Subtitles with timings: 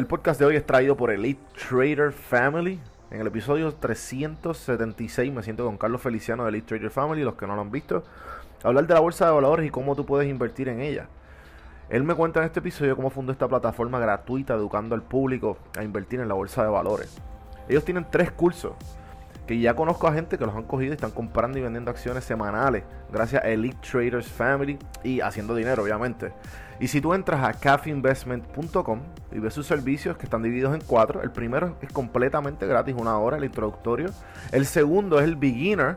[0.00, 2.80] El podcast de hoy es traído por Elite Trader Family.
[3.10, 7.46] En el episodio 376 me siento con Carlos Feliciano de Elite Trader Family, los que
[7.46, 8.02] no lo han visto,
[8.62, 11.06] hablar de la bolsa de valores y cómo tú puedes invertir en ella.
[11.90, 15.84] Él me cuenta en este episodio cómo fundó esta plataforma gratuita educando al público a
[15.84, 17.20] invertir en la bolsa de valores.
[17.68, 18.72] Ellos tienen tres cursos
[19.50, 22.22] que ya conozco a gente que los han cogido y están comprando y vendiendo acciones
[22.22, 26.32] semanales gracias a Elite Traders Family y haciendo dinero, obviamente.
[26.78, 29.00] Y si tú entras a cafeinvestment.com
[29.32, 33.18] y ves sus servicios que están divididos en cuatro, el primero es completamente gratis, una
[33.18, 34.10] hora, el introductorio.
[34.52, 35.96] El segundo es el beginner,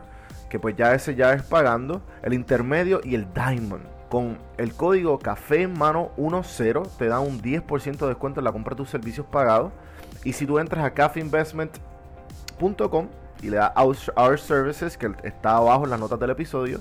[0.50, 2.02] que pues ya ese ya es pagando.
[2.24, 3.84] El intermedio y el diamond.
[4.08, 8.50] Con el código café en mano 10 te da un 10% de descuento en la
[8.50, 9.72] compra de tus servicios pagados.
[10.24, 13.06] Y si tú entras a cafeinvestment.com
[13.44, 13.72] y le das
[14.16, 16.80] Our Services, que está abajo en las notas del episodio,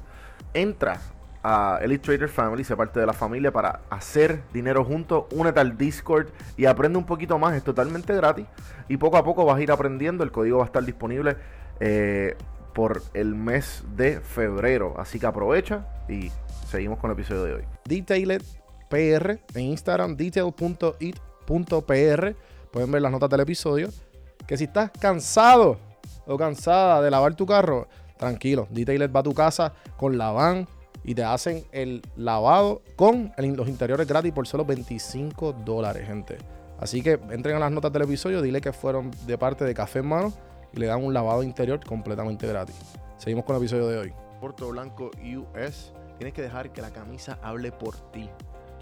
[0.54, 1.02] entra
[1.44, 5.78] a Elite Trader Family, se parte de la familia para hacer dinero juntos, únete al
[5.78, 8.46] Discord y aprende un poquito más, es totalmente gratis
[8.88, 11.36] y poco a poco vas a ir aprendiendo, el código va a estar disponible
[11.82, 12.38] eh,
[12.74, 16.32] por el mes de febrero, así que aprovecha y
[16.66, 17.64] seguimos con el episodio de hoy.
[17.84, 18.42] Detailed
[18.90, 22.36] PR en Instagram, detail.it.pr,
[22.72, 23.90] pueden ver las notas del episodio,
[24.48, 25.78] que si estás cansado
[26.28, 30.68] o cansada de lavar tu carro, tranquilo, Detailed va a tu casa con la van
[31.04, 36.38] y te hacen el lavado con los interiores gratis por solo 25 dólares, gente.
[36.80, 40.00] Así que entren a las notas del episodio, dile que fueron de parte de Café
[40.00, 40.34] en Mano
[40.74, 42.76] y le dan un lavado interior completamente gratis.
[43.18, 44.14] Seguimos con el episodio de hoy.
[44.40, 48.30] Puerto Blanco US, tienes que dejar que la camisa hable por ti.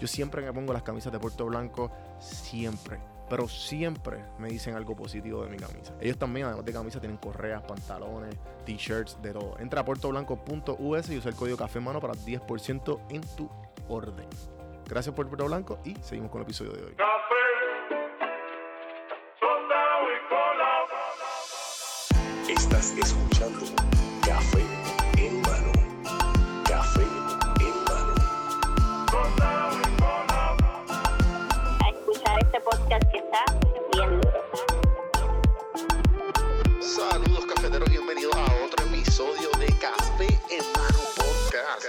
[0.00, 2.98] Yo siempre me pongo las camisas de Puerto Blanco, siempre
[3.32, 5.94] pero siempre me dicen algo positivo de mi camisa.
[6.02, 9.58] Ellos también, además de camisa, tienen correas, pantalones, t-shirts, de todo.
[9.58, 13.48] Entra a puertoblanco.us y usa el código Café Mano para 10% en tu
[13.88, 14.26] orden.
[14.86, 16.94] Gracias por Puerto Blanco y seguimos con el episodio de hoy.
[22.50, 23.60] Estás escuchando
[24.26, 24.60] Café
[25.16, 25.72] en mano.
[26.68, 27.00] Café
[27.60, 28.14] en mano.
[31.80, 33.01] A escuchar este podcast
[36.80, 41.86] Saludos cafeteros, bienvenidos a otro episodio de Café en mano podcast.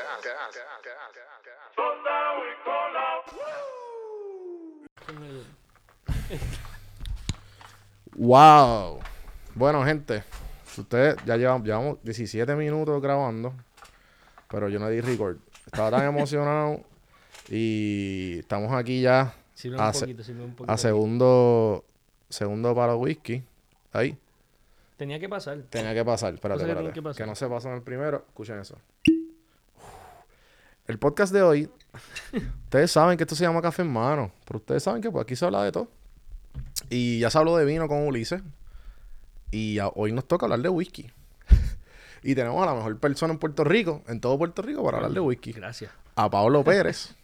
[8.15, 8.99] Wow.
[9.53, 10.23] Bueno, gente,
[10.77, 13.53] ustedes ya llevan, llevamos 17 minutos grabando,
[14.47, 15.39] pero yo no di record.
[15.65, 16.79] Estaba tan emocionado
[17.49, 20.72] y estamos aquí ya Sirve a, un se- poquito, sirve un poquito.
[20.74, 21.86] a segundo
[22.30, 23.44] segundo para whisky.
[23.91, 24.18] Ahí.
[24.97, 25.59] Tenía que pasar.
[25.69, 26.34] Tenía que pasar.
[26.34, 26.80] Espérate, que espérate.
[26.81, 27.24] tienen que pasar.
[27.24, 28.24] Que no se pasó en el primero.
[28.30, 28.78] Escuchen eso.
[30.88, 31.69] El podcast de hoy.
[32.66, 34.31] ustedes saben que esto se llama Café en Mano.
[34.46, 35.88] Pero ustedes saben que pues, aquí se habla de todo.
[36.90, 38.41] Y ya se habló de vino con Ulises.
[39.52, 41.12] Y a- hoy nos toca hablar de whisky.
[42.24, 45.12] y tenemos a la mejor persona en Puerto Rico, en todo Puerto Rico, para hablar
[45.14, 45.53] de whisky.
[45.53, 45.91] Gracias.
[46.16, 47.16] A Pablo Pérez,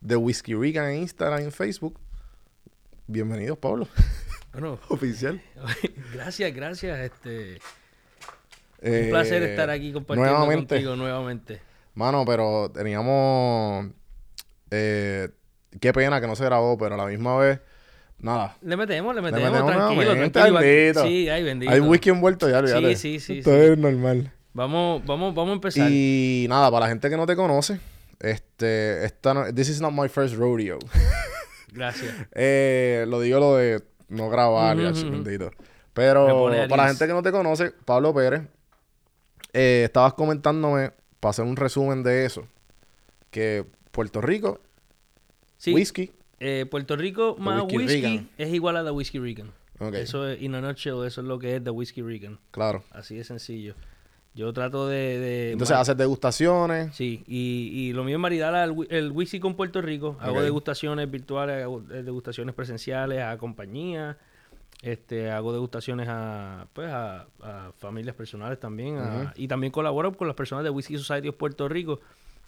[0.00, 1.98] de Whisky Rican en Instagram y en Facebook.
[3.06, 3.88] Bienvenidos, Pablo.
[4.52, 5.40] Bueno, Oficial.
[6.12, 6.98] gracias, gracias.
[6.98, 7.58] Este,
[8.82, 10.74] Eh, un placer estar aquí compartiendo nuevamente.
[10.74, 11.60] contigo nuevamente.
[11.94, 13.86] Mano, pero teníamos.
[14.72, 15.28] eh,
[15.80, 17.60] qué pena que no se grabó, pero a la misma vez.
[18.18, 18.56] Nada.
[18.62, 20.58] Le metemos, le Le metemos, metemos tranquilo, tranquilo.
[20.60, 21.02] bendito.
[21.06, 21.70] Sí, ay, bendito.
[21.72, 22.96] Hay whisky envuelto ya, olvídate.
[22.96, 23.56] sí, sí, Esto sí.
[23.56, 24.32] es normal.
[24.52, 25.88] Vamos, vamos, vamos a empezar.
[25.88, 27.78] Y nada, para la gente que no te conoce,
[28.20, 29.04] este.
[29.04, 30.78] Esta no- this is not my first rodeo.
[31.72, 32.14] Gracias.
[32.32, 35.10] Eh, lo digo lo de no grabar, ya, ujú.
[35.10, 35.50] bendito.
[35.50, 38.42] Me Pero para la gente que no te conoce, Pablo Pérez,
[39.52, 42.46] eh, estabas comentándome, para hacer un resumen de eso,
[43.30, 44.60] que Puerto Rico,
[45.58, 49.52] Sí, whisky, eh, Puerto Rico más Whisky whisky, es igual a The Whisky Rican.
[49.78, 49.94] Ok.
[49.94, 52.38] Eso es, in a nutshell, eso es lo que es The Whisky Rican.
[52.50, 52.82] claro.
[52.92, 53.74] Así de sencillo.
[54.34, 55.18] Yo trato de...
[55.18, 56.94] de Entonces haces degustaciones.
[56.94, 60.16] Sí, y, y lo mío es maridar al el whisky con Puerto Rico.
[60.20, 64.16] Hago degustaciones virtuales, hago eh, degustaciones presenciales a compañías.
[64.82, 68.98] Este, hago degustaciones a, pues, a, a familias personales también.
[68.98, 72.00] a- y también colaboro con las personas de Whisky Society of Puerto Rico,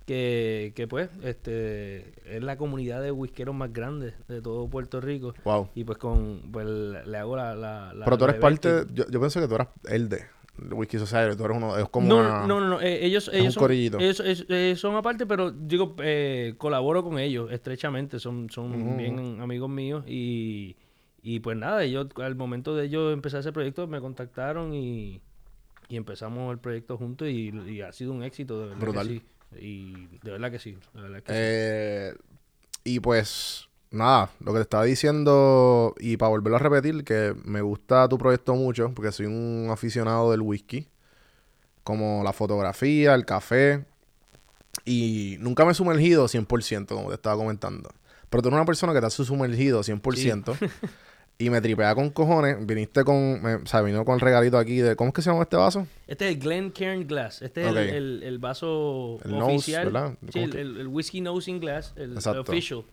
[0.06, 5.34] que, que pues este, es la comunidad de whiskeros más grande de todo Puerto Rico.
[5.44, 5.68] Wow.
[5.74, 7.54] Y pues con pues le hago la...
[7.54, 10.22] la, la- Pero tú eres parte, yo, yo pensé que tú eras el de
[10.58, 13.34] Whisky Society, tú eres uno, es como No, una- no, no, no, eh, ellos, un
[13.36, 13.98] ellos, son, corillito.
[13.98, 18.96] ellos, ellos- ellos son aparte, pero digo, eh, colaboro con ellos estrechamente, son, son Ujú.
[18.96, 20.76] bien amigos míos y,
[21.22, 25.20] y pues nada, ellos al momento de ellos empezar ese proyecto me contactaron y,
[25.88, 29.08] y empezamos el proyecto juntos y, y ha sido un éxito, de verdad Brutal.
[29.08, 29.22] que sí.
[29.60, 31.38] Y de verdad que sí, de verdad que sí.
[31.38, 32.14] Eh,
[32.84, 37.60] y pues, nada, lo que te estaba diciendo, y para volverlo a repetir, que me
[37.60, 40.88] gusta tu proyecto mucho, porque soy un aficionado del whisky,
[41.84, 43.84] como la fotografía, el café,
[44.84, 47.90] y nunca me he sumergido 100%, como te estaba comentando.
[48.30, 50.56] Pero tú eres una persona que te has sumergido 100%.
[51.38, 52.64] Y me tripea con cojones.
[52.64, 53.42] Viniste con...
[53.42, 54.94] me- o sea, vino con el regalito aquí de...
[54.94, 55.88] ¿Cómo es que se llama este vaso?
[56.06, 57.42] Este es el Glencairn Glass.
[57.42, 59.84] Este es el, el- el vaso El nose, oficial.
[59.86, 60.14] ¿verdad?
[60.30, 61.94] Sí, ¿Cómo el, el- Whiskey Nosing Glass.
[61.96, 62.42] El, el Exacto.
[62.42, 62.84] official.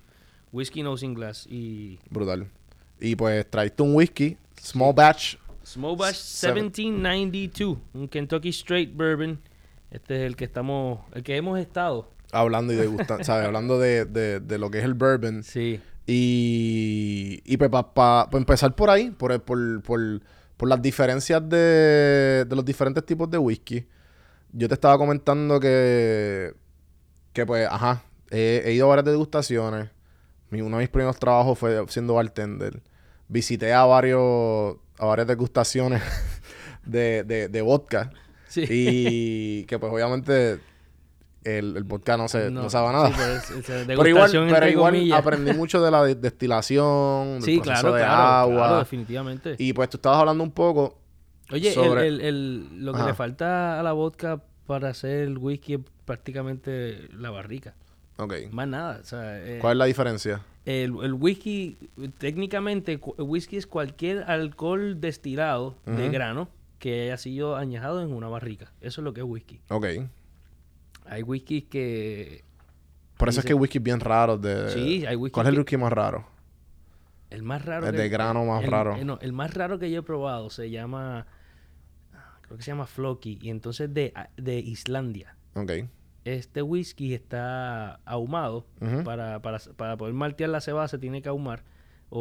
[0.51, 1.46] Whiskey Nosing Glass.
[1.50, 2.48] Y Brutal.
[3.00, 5.36] Y pues traiste un whisky, small batch.
[5.63, 7.78] Small Batch Seven- 1792.
[7.94, 9.40] Un Kentucky Straight Bourbon.
[9.92, 11.01] Este es el que estamos...
[11.13, 12.10] El que hemos estado.
[12.31, 13.46] Hablando y degustando, ¿sabes?
[13.46, 15.44] Hablando de, de, de lo que es el bourbon.
[15.44, 15.80] Sí.
[16.07, 20.22] Y, y pues para empezar por ahí, por, por, por,
[20.57, 23.86] por las diferencias de, de los diferentes tipos de whisky.
[24.51, 26.54] Yo te estaba comentando que,
[27.34, 29.90] que pues, ajá, he, he ido a varias degustaciones.
[30.50, 32.81] Mi- uno de mis primeros trabajos fue siendo bartender.
[33.28, 36.01] Visité a varios, a varias degustaciones
[36.86, 38.12] de, de, de vodka.
[38.48, 38.66] Sí.
[38.68, 40.60] Y que pues obviamente
[41.44, 43.07] el, el vodka no, se, no, sabe a nada.
[43.10, 43.16] sí,
[43.68, 47.81] pero es- Pero igual, pero igual aprendí mucho de la de- destilación, del Sí, proceso
[47.81, 48.56] claro, de claro, agua.
[48.57, 49.56] claro, definitivamente.
[49.60, 50.98] y pues tú estabas hablando un poco.
[51.51, 53.07] Oye, el- sobre- el, el- lo que Ajá.
[53.10, 57.75] le falta a la vodka para hacer el whisky es prácticamente la barrica.
[58.19, 58.33] Ok.
[58.51, 59.00] Más nada.
[59.01, 60.42] O sea, eh, ¿Cuál es la diferencia?
[60.66, 61.77] el, el whisky,
[62.19, 68.27] técnicamente, el whisky es cualquier alcohol destilado de grano que haya sido añejado en una
[68.27, 68.71] barrica.
[68.81, 69.62] Eso es lo que es whisky.
[69.69, 69.86] Ok.
[71.06, 72.44] Hay whiskies que...
[73.18, 74.69] Por eso es que hay whiskies bien raros de...
[74.69, 76.25] Sí, hay whisky ¿Cuál es el whisky más raro?
[77.31, 78.95] El más raro El que- de grano más el- raro.
[78.95, 81.25] eh, no, el más raro que yo he probado se llama...
[82.42, 83.39] Creo que se llama Floki.
[83.42, 85.36] Y entonces de, de Islandia.
[85.56, 85.72] Ok.
[86.25, 88.66] Este whisky está ahumado.
[89.04, 91.63] Para, para, para poder maltear la cebada se tiene que ahumar.
[92.12, 92.19] O,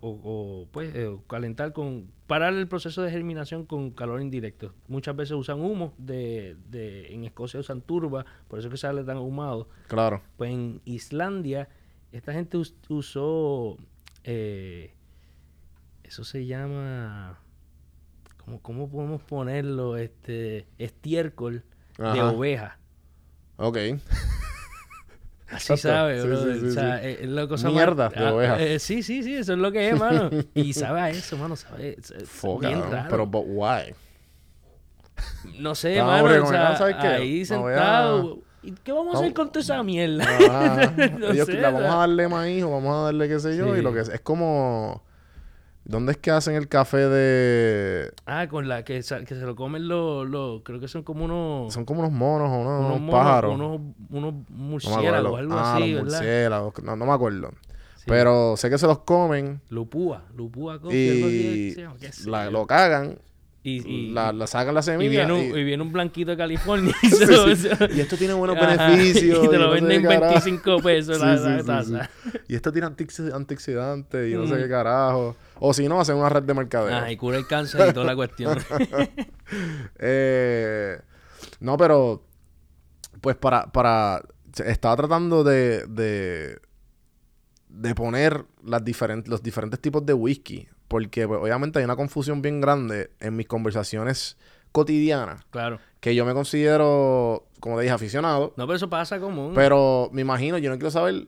[0.00, 2.10] o- o- o, pues eh, calentar con...
[2.26, 4.74] Parar el proceso de germinación con calor indirecto.
[4.88, 5.94] Muchas veces usan humo.
[5.96, 8.26] De, de, en Escocia usan turba.
[8.48, 9.68] Por eso es que sale tan ahumado.
[9.86, 10.22] Claro.
[10.36, 11.68] Pues en Islandia,
[12.10, 13.78] esta gente us- usó.
[14.24, 14.92] eh,
[16.02, 17.38] eso se llama.
[18.44, 19.96] ¿cómo, ¿Cómo podemos ponerlo?
[19.96, 20.66] Este.
[20.78, 21.62] Estiércol
[21.96, 22.78] de oveja.
[23.56, 23.76] Ok.
[25.48, 25.76] Así Exacto.
[25.96, 26.54] sabe, brother.
[26.54, 27.06] sí, sí, o sea, sí.
[27.06, 28.60] eh, es la cosa más- Mierda de oveja.
[28.60, 30.28] eh, sí, sí, sí, eso es lo que es, mano.
[30.54, 31.54] y sabe a eso, mano.
[31.54, 33.08] Sabe, es- es Fuck, bien raro.
[33.08, 33.94] Pero, but why?
[35.60, 36.44] no sé, Estaba mano.
[36.44, 37.06] o sea, ¿sabes qué?
[37.06, 38.38] ahí sentado.
[38.62, 40.26] ¿Y qué vamos a hacer con toda esa mierda?
[40.50, 43.56] Ah, No ellos sé, le vamos a darle maíz o vamos a darle qué sé
[43.56, 43.76] yo.
[43.76, 45.04] Y lo que es, es como...
[45.88, 48.10] ¿Dónde es que hacen el café de...?
[48.26, 51.24] Ah, con la que, sa- que se lo comen los, los- creo que son como
[51.26, 53.54] unos, Son como unos monos o unos, unos, unos monos, pájaros.
[53.54, 53.80] unos,
[54.10, 55.36] unos No me murciélagos, acuerdo.
[55.36, 56.18] algo ah, así, los ¿verdad?
[56.18, 56.74] murciélagos.
[56.82, 57.50] No, no me acuerdo.
[57.98, 58.04] Sí.
[58.08, 61.96] Pero sé que se los comen Lupúa, Lupúa coffee, algo así y que se llama,
[62.00, 62.50] qué sé la- yo.
[62.50, 63.18] lo cagan,
[63.68, 65.26] y, y, la, la sacan la y semilla.
[65.26, 67.68] viene, un, y- y viene un blanquito de California y, Sí, se- sí.
[67.76, 69.44] se- Y esto tiene buenos Ajá, beneficios.
[69.44, 70.20] y te lo no venden carajo.
[70.34, 72.10] 25 pesos la, Sí, taza.
[72.48, 74.58] Y esto tiene antioxi- antioxidantes y no sé Mm.
[74.58, 75.36] qué carajo.
[75.58, 76.94] O si no, hacen una red de mercadeo.
[76.96, 78.56] Ajá, y cura el cáncer y toda la cuestión.
[79.98, 80.98] Eh,
[81.60, 82.24] no, pero
[83.20, 84.22] pues para, para
[84.64, 86.58] estaba tratando de, de,
[87.68, 90.68] de poner las diferentes, los diferentes tipos de whisky.
[90.88, 94.36] Porque pues, obviamente hay una confusión bien grande en mis conversaciones
[94.72, 95.44] cotidianas.
[95.50, 95.78] claro.
[96.00, 98.52] Que yo me considero, como te dije, aficionado.
[98.56, 99.52] No, pero eso pasa común.
[99.56, 101.26] Pero me imagino, yo no quiero saber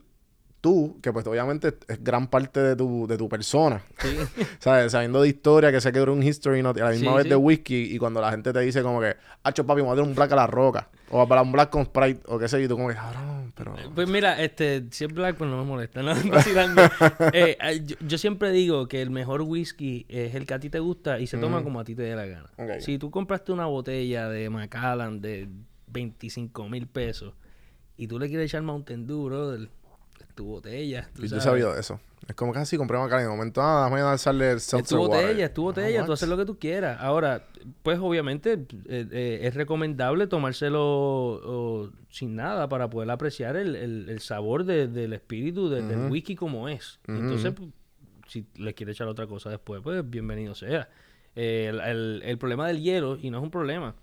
[0.61, 3.83] tú, que pues obviamente es gran parte de tu, de tu persona.
[3.99, 4.17] Sí.
[4.61, 4.93] ¿Sabes?
[4.93, 7.23] Sabiendo de historia, que sé que era un history note, a la misma Sí, vez
[7.25, 7.29] sí.
[7.31, 9.97] de whisky, y cuando la gente te dice como que, hacho papi, me voy a
[10.01, 10.89] dar un black a la roca.
[11.11, 13.53] O para un black con Sprite, o qué sé yo, y tú como que, cabrón,
[13.57, 13.75] pero...
[13.95, 16.13] Pues mira, este, si es black, pues no me molesta, no.
[17.33, 20.81] Eh, yo, yo siempre digo que el mejor whisky es el que a ti te
[20.81, 22.51] gusta y se toma como a ti te dé la gana.
[22.81, 25.49] Si tú compraste una botella de Macallan de
[25.89, 27.35] 25 mil pesos
[27.97, 29.69] y tú le quieres echar Mountain Dew, brother,
[30.21, 31.09] es tu botella.
[31.15, 31.45] tú Y tú sabes.
[31.45, 32.01] sabido de eso.
[32.29, 34.71] Es como que así compré Macallan en el momento, ah, déjame darle el Es tu
[34.77, 35.23] seltzer water.
[35.23, 36.99] botella, es tu botella, Ah, tú haces lo que tú quieras.
[37.01, 37.47] Ahora,
[37.83, 38.53] pues obviamente
[38.87, 44.65] eh, eh, es recomendable tomárselo o, sin nada para poder apreciar el, el- el sabor
[44.65, 47.01] de- del espíritu de- del whisky como es.
[47.09, 47.71] Ujú, Entonces, ujú.
[47.71, 50.91] pues, si le quieres echar otra cosa después, pues bienvenido sea.
[51.35, 53.95] Eh, el, el- problema del hielo, y no es un problema,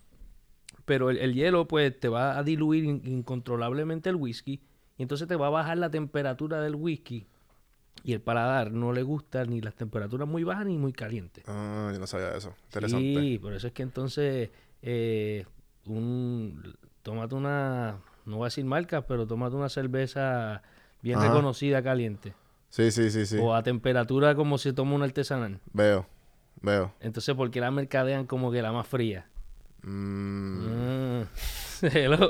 [0.85, 4.61] pero el, el hielo pues te va a diluir in- incontrolablemente el whisky
[4.97, 7.27] y entonces te va a bajar la temperatura del whisky
[8.05, 11.43] y el paladar no le gusta ni las temperaturas muy bajas ni muy calientes.
[11.47, 12.53] Ah, yo no sabía eso.
[12.65, 13.19] Interesante.
[13.19, 14.51] Sí, por eso es que entonces
[14.83, 15.45] eh,
[15.87, 20.61] un tómate una, no voy a decir marca, pero tómate una cerveza
[21.01, 21.27] bien Ajá.
[21.29, 22.35] reconocida caliente.
[22.69, 23.37] Sí, sí, sí, sí.
[23.41, 25.59] o a temperatura como se toma un artesanal.
[25.73, 26.05] Veo,
[26.61, 26.93] veo.
[26.99, 29.27] Entonces, ¿por qué la mercadean como que la más fría?
[29.81, 31.27] Mm, Mm.
[31.93, 32.29] Hello.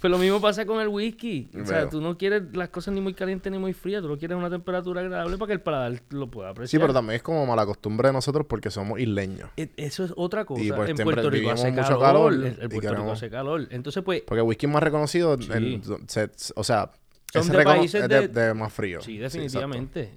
[0.00, 1.48] Pues lo mismo pasa con el whisky.
[1.60, 4.02] O sea, tú no quieres las cosas ni muy calientes ni muy frías.
[4.02, 6.80] Tú lo quieres a una temperatura agradable para que el paladar lo pueda Sí, apreciar.
[6.82, 9.50] pero también es como mala costumbre de nosotros porque somos isleños.
[9.56, 10.62] E- Eso es otra cosa.
[10.62, 12.32] Y, pues, en Puerto Rico hace mucho calor.
[12.32, 13.66] El, Puerto Rico hace calor.
[13.70, 15.48] Entonces, pues, Porque el whisky más reconocido, Sí.
[15.52, 16.90] el- se- o sea,
[17.32, 19.00] Son es, de países es de, de- de más frío.
[19.00, 20.12] sí, definitivamente.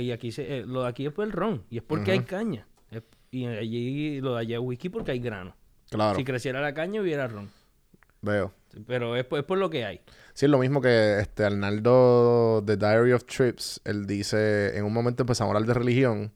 [0.00, 1.62] y aquí se, eh, lo de aquí es por el ron.
[1.70, 2.66] Y es porque hay caña.
[2.90, 5.56] Es- y allí lo de allá es whisky porque hay grano.
[5.90, 7.50] Claro, Si creciera la caña hubiera ron.
[8.22, 8.52] Veo.
[8.86, 10.00] Pero es, por- es por lo que hay.
[10.34, 13.80] Sí, es lo mismo que este Arnaldo de Diary of Trips.
[13.84, 16.32] Él dice, en un momento empezamos a hablar de religión.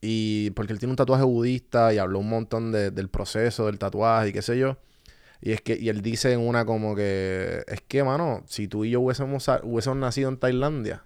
[0.00, 3.78] Y porque él tiene un tatuaje budista y habló un montón de- del proceso del
[3.78, 4.76] tatuaje y qué sé yo.
[5.40, 8.84] Y es que, y él dice en una como que, es que, mano, si tú
[8.84, 11.04] y yo hubiésemos, hubiésemos nacido en Tailandia,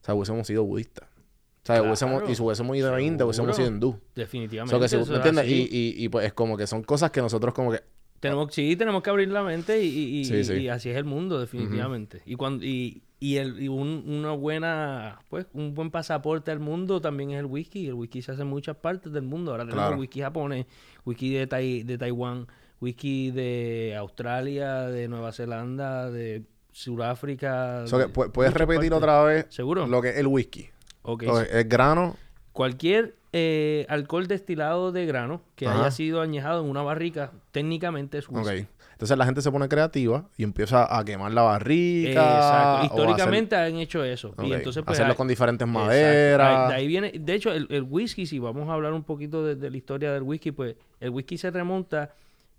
[0.00, 1.08] o sea, hubiésemos sido budistas.
[1.08, 3.98] O sea, Claro, hubiésemos, y si hubiésemos ido a India, hubiésemos sido hindú.
[4.14, 4.74] Definitivamente.
[4.74, 5.44] O sea, que si- eso ¿me es entiendes?
[5.44, 5.68] así.
[5.70, 7.82] Y, y, y pues es como que son cosas que nosotros como que...
[8.20, 10.52] Tenemos, sí, tenemos que abrir la mente y, y- y- Sí, sí.
[10.54, 12.20] y así es el mundo, definitivamente.
[12.26, 17.00] Y cuando y, y, el, y un- una buena, pues, un buen pasaporte al mundo
[17.00, 17.86] también es el whisky.
[17.86, 19.52] El whisky se hace en muchas partes del mundo.
[19.52, 19.98] Ahora tenemos Claro.
[20.00, 20.66] whisky japonés,
[21.06, 22.46] whisky de, Tai- de Taiwán,
[22.80, 27.82] whisky de Australia, de Nueva Zelanda, de Sudáfrica.
[27.84, 28.98] o sea, que de pu- ¿Puedes repetir partes.
[28.98, 29.86] otra vez ¿Seguro?
[29.86, 30.68] lo que es el whisky?
[31.02, 31.46] Ok, O sí.
[31.50, 32.16] es grano,
[32.52, 35.80] Cualquier eh, alcohol destilado de grano que Ajá.
[35.82, 38.60] haya sido añejado en una barrica, técnicamente es whisky.
[38.62, 38.68] Ok.
[38.92, 42.10] Entonces la gente se pone creativa y empieza a quemar la barrica.
[42.10, 42.84] Exacto.
[42.86, 44.34] Históricamente han hecho eso.
[44.42, 46.68] Y entonces, pues, hacerlo hay- con diferentes maderas.
[46.68, 49.54] De ahí viene, de hecho, el, el whisky, si vamos a hablar un poquito de,
[49.56, 52.12] de la historia del whisky, pues el whisky se remonta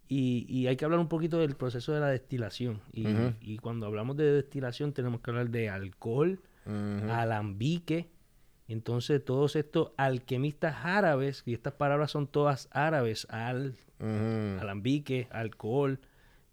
[0.08, 2.82] y, y hay que hablar un poquito del proceso de la destilación.
[2.92, 6.40] Y, cuando hablamos de destilación tenemos que hablar de alcohol,
[7.10, 8.08] alambique.
[8.74, 13.76] Entonces, todos estos alquimistas árabes, y estas palabras son todas árabes, al,
[14.62, 16.00] alambique, alcohol.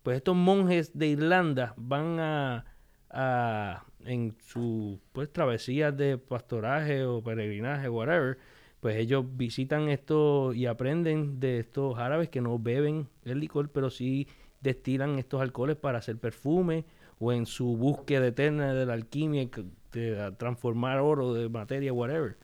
[0.02, 2.64] Pues estos monjes de Irlanda van a,
[3.10, 8.38] a- en su pues travesías de pastoraje o peregrinaje, whatever,
[8.80, 13.90] pues ellos visitan esto y aprenden de estos árabes que no beben el licor, pero
[13.90, 14.28] sí
[14.60, 16.84] destilan estos alcoholes para hacer perfume
[17.20, 19.48] o en su búsqueda eterna de la alquimia,
[19.92, 22.36] de transformar oro de materia, whatever.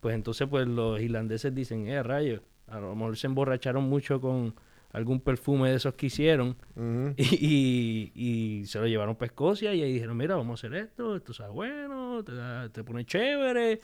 [0.00, 4.54] Pues entonces pues los irlandeses dicen, eh, rayos, a lo mejor se emborracharon mucho con
[4.92, 6.56] algún perfume de esos que hicieron
[7.16, 10.78] y, y- y se lo llevaron para Escocia y ahí dijeron, mira, vamos a hacer
[10.78, 13.80] esto, esto está bueno, te, da- te pone chévere.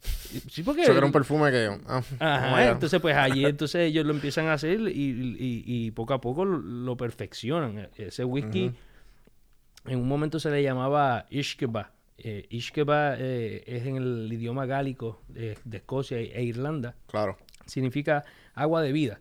[0.00, 0.82] Sí, porque...
[0.82, 1.68] Eso era un perfume que...
[1.88, 2.72] ah, Ajá, oh God.
[2.74, 6.58] entonces pues allí entonces ellos lo empiezan a hacer y, y- poco a poco lo,
[6.58, 7.78] lo perfeccionan.
[7.78, 8.70] E- Ese whisky
[9.86, 11.92] en un momento se le llamaba Ishkeba.
[12.18, 17.36] Eh, Ishkeba eh, es en el idioma gálico de, de Escocia e Irlanda Claro.
[17.66, 19.20] significa agua de vida.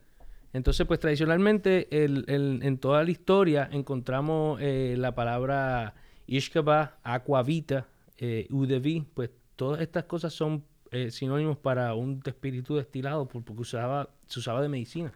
[0.54, 5.94] Entonces, pues tradicionalmente el- el- en toda la historia encontramos eh, la palabra
[6.26, 7.88] Ishkaba, Aquavita,
[8.18, 13.62] eh, Udevi, pues todas estas cosas son eh, sinónimos para un espíritu destilado por- porque
[13.62, 15.12] usaba, se usaba de medicina.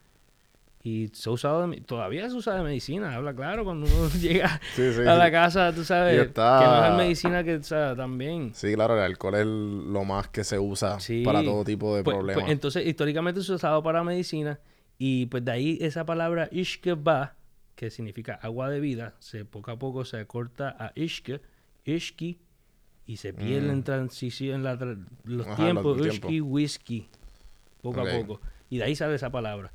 [0.83, 4.59] Y se ha usado de todavía se usa de medicina, habla claro, cuando uno llega
[4.75, 8.51] Sí, sí, a la casa, tú sabes, que está- mejor medicina que o sea, también.
[8.55, 11.21] Sí, claro, el alcohol es lo más que se usa Sí.
[11.23, 12.41] para todo tipo de Pues- problemas.
[12.43, 14.59] pues, entonces, históricamente se usaba para medicina
[14.97, 17.35] y pues de ahí esa palabra ishkeba,
[17.75, 21.41] que significa agua de vida, se poco a poco se acorta a ishke,
[21.85, 22.39] ishki,
[23.05, 24.75] y se pierde en transición en la
[25.25, 25.51] los Mm.
[25.51, 26.31] Ajá, tiempos, los tiempos.
[26.31, 27.09] ishki, whisky,
[27.81, 28.41] poco a poco.
[28.69, 29.71] Y de ahí sale esa palabra.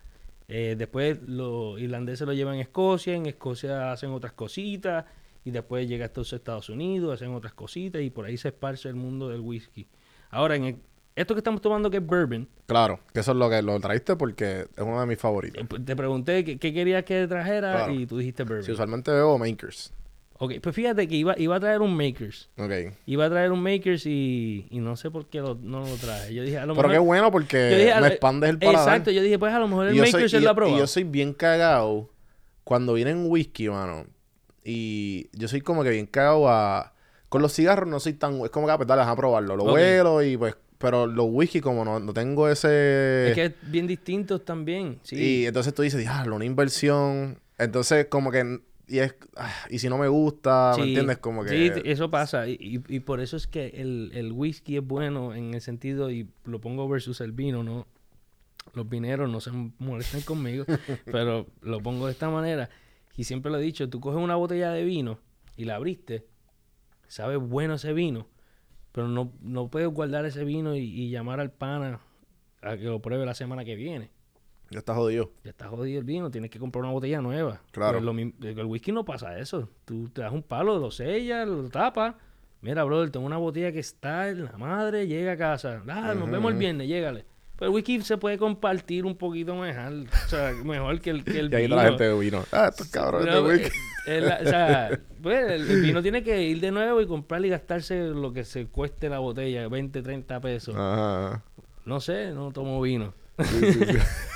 [0.48, 5.04] Eh, después los irlandeses lo llevan a Escocia, en Escocia hacen otras cositas,
[5.44, 8.88] y después llega hasta los Estados Unidos, hacen otras cositas, y por ahí se esparce
[8.88, 9.86] el mundo del whisky.
[10.30, 10.76] Ahora, en el-
[11.14, 14.16] esto que estamos tomando que es bourbon, Claro, que eso es lo que lo traíste
[14.16, 15.62] porque es uno de mis favoritos.
[15.62, 17.94] eh, te pregunté qué, qué querías que trajera Claro.
[17.94, 18.64] y tú dijiste bourbon.
[18.64, 19.92] Sí, usualmente bebo Makers.
[20.38, 22.50] Ok, pues fíjate que iba, iba a traer un Makers.
[22.58, 22.70] Ok.
[23.06, 26.34] Iba a traer un Makers y, y no sé por qué lo- no lo traje.
[26.34, 28.58] Yo dije, a lo Pero qué bueno yo porque dije, a me lo- expandes el
[28.58, 28.80] paladar.
[28.88, 30.64] Exacto, yo dije, pues a lo mejor el Y yo soy- Makers y yo- lo
[30.64, 32.10] ha Y yo soy bien cagado
[32.64, 34.04] cuando vienen whisky, mano.
[34.62, 36.92] Y yo soy como que bien cagado a...
[37.28, 38.40] Con los cigarros no soy tan...
[38.42, 39.56] Es como que, ah, pues dale, déjame probarlo.
[39.56, 39.72] Lo Ok.
[39.74, 40.54] huelo y pues...
[40.78, 43.28] Pero los whisky como no, no tengo ese...
[43.30, 44.98] Es que es bien distintos también.
[45.02, 45.16] Sí.
[45.16, 47.38] Y entonces tú dices, diablo, una inversión.
[47.58, 48.60] Entonces como que...
[48.88, 49.16] Y es...
[49.36, 51.18] ah, y si no me gusta, ¿me entiendes?
[51.18, 51.50] Como que...
[51.50, 52.48] Sí, eso pasa.
[52.48, 56.10] Y, y- y por eso es que el, el whisky es bueno en el sentido,
[56.10, 57.86] y lo pongo versus el vino, ¿no?
[58.74, 60.64] Los vineros no se molesten conmigo,
[61.06, 62.68] pero lo pongo de esta manera.
[63.16, 65.18] Y siempre lo he dicho, tú coges una botella de vino
[65.56, 66.26] y la abriste,
[67.08, 68.28] sabe bueno ese vino,
[68.92, 72.00] Pero no, no puedes guardar ese vino y, y llamar al pana
[72.62, 74.10] a que lo pruebe la semana que viene.
[74.70, 75.30] Ya está jodido.
[75.44, 77.60] Ya está jodido el vino, tienes que comprar una botella nueva.
[77.70, 78.00] Claro.
[78.02, 79.68] Pues lo el whisky no pasa eso.
[79.84, 82.14] Tú te das un palo, lo sellas, lo tapas.
[82.62, 85.82] Mira, brother, tengo una botella que está en la madre, llega a casa.
[85.88, 87.24] Ah, nos vemos el viernes, llégale.
[87.58, 91.38] Pero el whisky se puede compartir un poquito mejor, o sea, mejor que el, que
[91.38, 91.76] el Y ahí vino.
[91.76, 92.44] la gente de vino.
[92.52, 93.66] Ah, estos cabrones de No, whisky.
[94.08, 97.48] eh, el- o sea, pues, el, vino tiene que ir de nuevo y comprar y
[97.48, 100.74] gastarse lo que se cueste la botella, 20, 30 pesos.
[100.74, 101.42] Ajá, ajá.
[101.86, 103.14] No sé, no tomo vino.
[103.38, 103.98] Sí, sí, sí.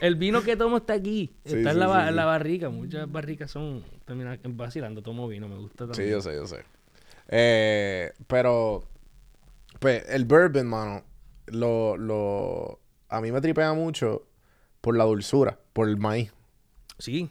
[0.00, 2.68] El vino que tomo está aquí, Sí, está en la, sí, en la barrica.
[2.68, 6.08] Muchas barricas son terminan vacilando, tomo vino, me gusta también.
[6.08, 6.64] Sí, yo sé, yo sé.
[7.28, 8.84] Eh, pero,
[9.80, 11.02] pues, el bourbon, mano,
[11.46, 14.26] lo, lo, a mí me tripea mucho
[14.80, 16.32] por la dulzura, por el maíz.
[16.98, 17.30] Sí,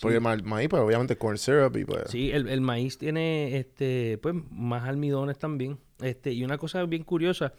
[0.00, 2.04] Porque el ma- maíz, pues, obviamente, corn syrup y pues...
[2.10, 5.78] sí, el, el maíz tiene este, pues, más almidones también.
[6.00, 7.52] Este, y una cosa bien curiosa,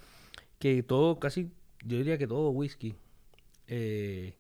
[0.60, 1.52] que todo, casi,
[1.86, 2.96] yo diría que todo whisky,
[3.68, 4.36] eh,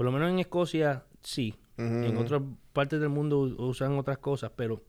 [0.00, 1.56] por lo menos en Escocia, sí.
[1.76, 2.40] En otras
[2.72, 4.82] partes del mundo usan otras cosas, pero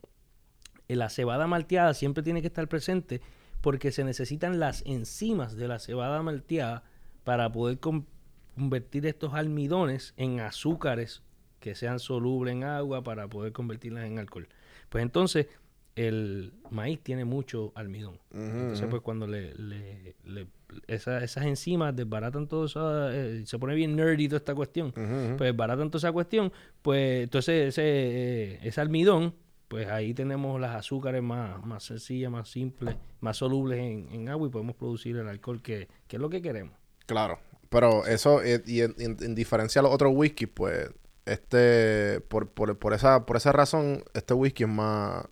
[0.87, 3.19] la cebada malteada siempre tiene que estar presente
[3.59, 6.85] porque se necesitan las enzimas de la cebada malteada
[7.25, 8.07] para poder con-
[8.55, 11.23] convertir estos almidones en azúcares
[11.59, 14.47] que sean solubles en agua para poder convertirlas en alcohol.
[14.87, 15.47] Pues entonces
[15.95, 18.17] el maíz tiene mucho almidón.
[18.33, 20.47] Entonces pues cuando le, le- le-
[20.87, 24.93] esa- esas enzimas desbaratan todo eso, eh, se pone bien nerdy toda esta cuestión
[25.37, 29.35] pues baratan toda esa cuestión, pues entonces ese, eh, ese almidón,
[29.67, 34.47] pues ahí tenemos las azúcares más, más sencillas, más simples, más solubles en, en agua
[34.47, 36.73] y podemos producir el alcohol que, que es lo que queremos.
[37.05, 37.39] Claro.
[37.69, 40.89] Pero eso, eh, y en, en- en diferencia a los otros whisky, pues,
[41.25, 45.25] este, por, por, por esa, por esa razón, este whisky es más,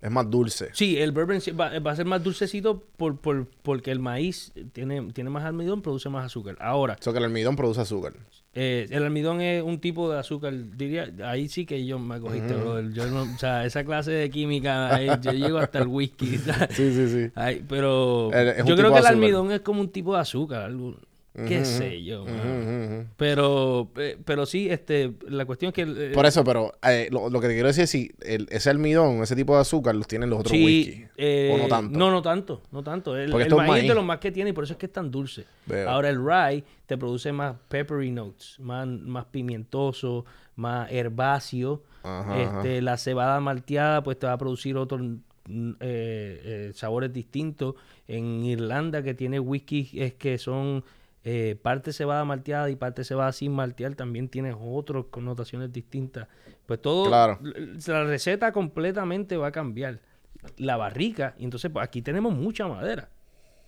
[0.00, 0.68] es más dulce.
[0.74, 5.12] Sí, el bourbon va, va a ser más dulcecito por, por, porque el maíz tiene,
[5.12, 6.56] tiene más almidón, produce más azúcar.
[6.60, 8.12] Ahora, Eso que el almidón produce azúcar.
[8.54, 12.54] eh, el almidón es un tipo de azúcar, diría, ahí sí que yo me cogiste,
[12.54, 12.92] brother.
[12.92, 16.38] Yo no, o sea, esa clase de química, ahí yo llego hasta el whisky.
[16.38, 16.68] ¿sabes?
[16.76, 17.30] Sí, sí, sí.
[17.34, 20.96] Ay, pero El- yo creo que el almidón es como un tipo de azúcar, algo,
[21.46, 22.24] qué sé yo.
[23.16, 27.30] Pero, eh, pero sí, este, la cuestión es que el- Por eso, pero eh, lo,
[27.30, 30.06] lo que te quiero decir es si el- ese almidón, ese tipo de azúcar, los
[30.08, 31.04] tienen los otros sí, whisky.
[31.16, 31.98] eh, o no tanto.
[31.98, 33.16] No, no tanto, no tanto.
[33.16, 33.88] El, Porque el es maíz, es maíz.
[33.88, 35.44] de los más que tiene y por eso es que es tan dulce.
[35.66, 35.88] Veo.
[35.88, 40.24] Ahora el rye te produce más peppery notes, más, más pimientoso,
[40.56, 41.82] más herbáceo.
[42.02, 45.00] Ajá, este, La cebada malteada pues te va a producir otros
[45.46, 47.74] mm, eh, eh, sabores distintos.
[48.06, 50.82] En Irlanda que tiene whisky es que son
[51.24, 56.28] eh, parte cebada malteada y parte cebada sin maltear, también tienes otras connotaciones distintas.
[56.66, 57.38] Pues todo, Claro.
[57.86, 60.00] la receta completamente va a cambiar.
[60.56, 63.08] La barrica, y entonces pues, aquí tenemos mucha madera.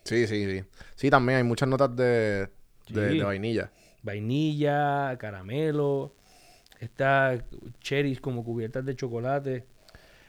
[0.04, 0.64] Sí, sí, sí.
[0.94, 2.48] Sí, también hay muchas notas de,
[2.88, 3.18] de, Sí.
[3.18, 3.72] de vainilla.
[4.02, 6.14] Vainilla, caramelo,
[6.78, 7.42] está
[7.80, 9.66] cherries como cubiertas de chocolate.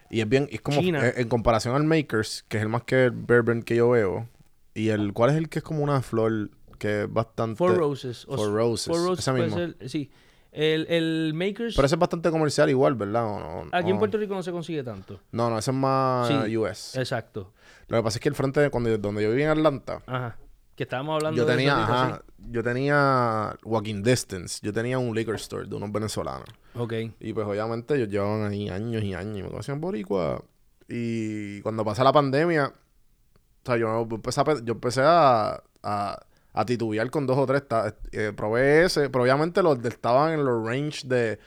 [0.09, 1.07] Y es bien, es como China.
[1.07, 4.27] eh, en comparación al Makers, que es el más que el bourbon que yo veo.
[4.73, 6.49] Y el, ¿cuál es el que es como una flor
[6.81, 7.57] que es bastante.
[7.57, 8.25] Four Roses.
[8.25, 8.87] Four Roses,
[9.23, 9.55] Four mismo.
[9.55, 10.09] ser- sí.
[10.51, 13.63] El, el Makers, Pero ese es bastante comercial igual, ¿verdad?
[13.71, 13.99] Aquí en.
[13.99, 15.21] Puerto Rico no se consigue tanto.
[15.31, 16.57] No, no, ese es más Sí.
[16.57, 16.97] US.
[16.97, 17.53] Exacto.
[17.87, 20.37] Lo que pasa es que el frente de cuando, donde yo vivía en Atlanta, Ajá.
[20.75, 25.35] Que estábamos hablando yo de tenía, ajá, yo tenía walking distance, yo tenía un liquor
[25.35, 26.47] store de unos venezolanos.
[26.73, 26.93] Ok.
[27.19, 30.43] Y pues obviamente ellos llevaban ahí años y años y me conocían boricua.
[30.89, 36.19] Y cuando pasó la pandemia, o sea, yo empecé a, yo empecé a, a,
[36.53, 37.63] a titubear con dos o tres.
[38.11, 41.39] eh, probé ese, pero obviamente los de- estaban en los range de...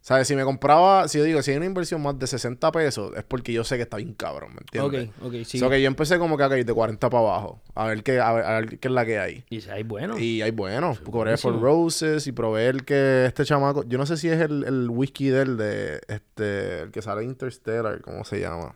[0.00, 0.28] ¿Sabes?
[0.28, 3.24] Si me compraba, si yo digo, si hay una inversión más de 60 pesos, es
[3.24, 5.08] porque yo sé que está bien cabrón, ¿me entiendes?
[5.18, 5.58] Ok, ok, sí.
[5.58, 7.62] So que yo empecé como que ok, de 40 para abajo.
[7.74, 9.44] A ver qué, a ver, a ver qué es la que hay.
[9.48, 10.18] Y ahí, bueno.
[10.18, 10.98] Y hay buenos.
[10.98, 11.54] Probé buenísimo.
[11.54, 13.82] For Roses y probé el que este chamaco.
[13.84, 16.82] Yo no sé si es el, el whisky del de este.
[16.82, 18.74] El que sale Interstellar, ¿cómo se llama?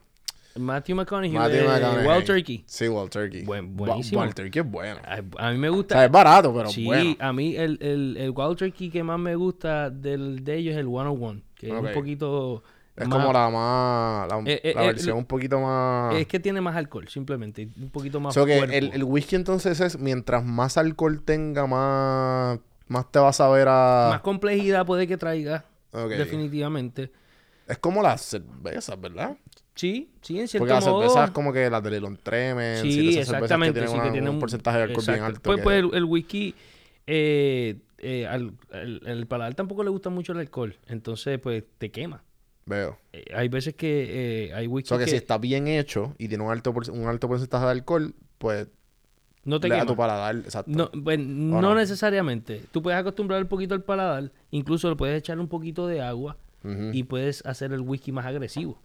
[0.56, 1.30] Matthew McConaughey.
[1.32, 2.06] Matthew McConaughey.
[2.08, 2.64] Wild Turkey.
[2.66, 3.44] Sí, Wild Turkey.
[3.44, 4.20] Buen- buenísimo.
[4.22, 5.00] Wild Turkey es bueno.
[5.04, 5.94] A, a mí me O gusta.
[5.96, 7.16] sea, es barato, pero sí, bueno.
[7.20, 10.80] a mí el, el, el Wild Turkey que más me gusta del, de ellos es
[10.80, 11.40] el 101.
[11.54, 12.62] Que es un poquito.
[12.96, 14.28] Es más- como la más.
[14.28, 16.14] La, Eh, eh, la eh, versión un poquito más.
[16.16, 17.68] Es que tiene más alcohol, simplemente.
[17.80, 21.66] Un poquito más O sea, que el, el whisky entonces es mientras más alcohol tenga,
[21.66, 22.58] más.
[22.88, 24.08] Más te vas a ver a.
[24.10, 27.10] Más complejidad puede que traiga, definitivamente.
[27.66, 29.36] Es como las cervezas, ¿verdad?
[29.78, 31.00] Sí, sí, en cierto Porque las modo.
[31.02, 33.80] cervezas como que las de Lelon Tremens y Sí, exactamente.
[33.80, 35.26] que sí, tienen que una- tiene un porcentaje de alcohol bien exacto.
[35.36, 35.42] alto.
[35.42, 36.54] Pues, que- pues el, el whisky,
[37.06, 40.76] eh, eh, al, el paladar tampoco le gusta mucho el alcohol.
[40.88, 42.24] Entonces, pues te quema.
[42.66, 42.98] Veo.
[43.12, 46.14] Eh, hay veces que eh, hay O whisky sea que, que si está bien hecho
[46.18, 48.66] y tiene un alto, un alto porcentaje de alcohol, pues
[49.44, 49.90] no te le da quema.
[49.92, 50.36] tu paladar.
[50.36, 50.70] Exacto.
[50.74, 51.74] No, pues, no, no?
[51.74, 52.62] necesariamente.
[52.72, 56.36] Tú puedes acostumbrar un poquito al paladar, incluso le puedes echar un poquito de agua
[56.92, 58.82] y puedes hacer el whisky más agresivo.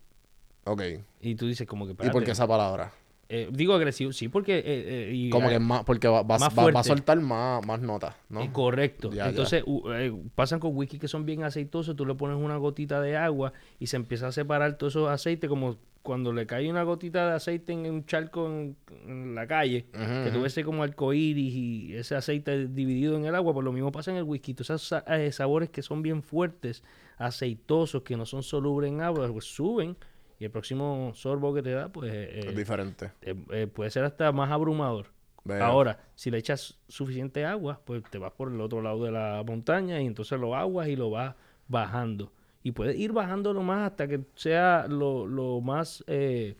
[0.65, 0.82] Ok.
[1.21, 1.91] Y tú dices como que...
[2.06, 2.91] ¿Y por qué esa palabra?
[3.30, 4.60] eh, digo agresivo, sí, porque...
[4.60, 7.65] eh, eh, y Como que más, porque va, va- más va- va a soltar más,
[7.65, 8.41] más notas, ¿no?
[8.41, 9.12] Eh, correcto.
[9.12, 9.28] Ya.
[9.30, 13.02] Entonces, u- eh, pasan con whisky que son bien aceitosos, tú le pones una gotita
[13.02, 16.84] de agua y se empieza a separar todos esos aceites, como cuando le cae una
[16.84, 18.76] gotita de aceite en un charco en,
[19.08, 23.34] en la calle, que tú ves ese como arcoíris y ese aceite dividido en el
[23.36, 24.54] agua, pues lo mismo pasa en el whisky.
[24.60, 26.84] Esos sa- eh, sabores que son bien fuertes,
[27.17, 29.95] aceitosos, que no son solubles en agua, pues suben
[30.43, 33.12] y el próximo sorbo que te da, pues eh, Es diferente.
[33.21, 35.08] eh, eh, puede ser hasta más abrumador.
[35.45, 35.63] Veo.
[35.63, 39.41] Ahora, si le echas suficiente agua, pues te vas por el otro lado de la
[39.47, 41.36] montaña y entonces lo aguas y lo vas
[41.69, 42.34] bajando.
[42.62, 46.56] Y puedes ir bajándolo más hasta que sea lo, lo más eh,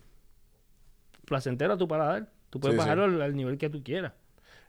[1.26, 2.30] placentero a tu paladar.
[2.50, 2.88] Tú puedes Sí, sí.
[2.88, 4.12] bajarlo al, al nivel que tú quieras.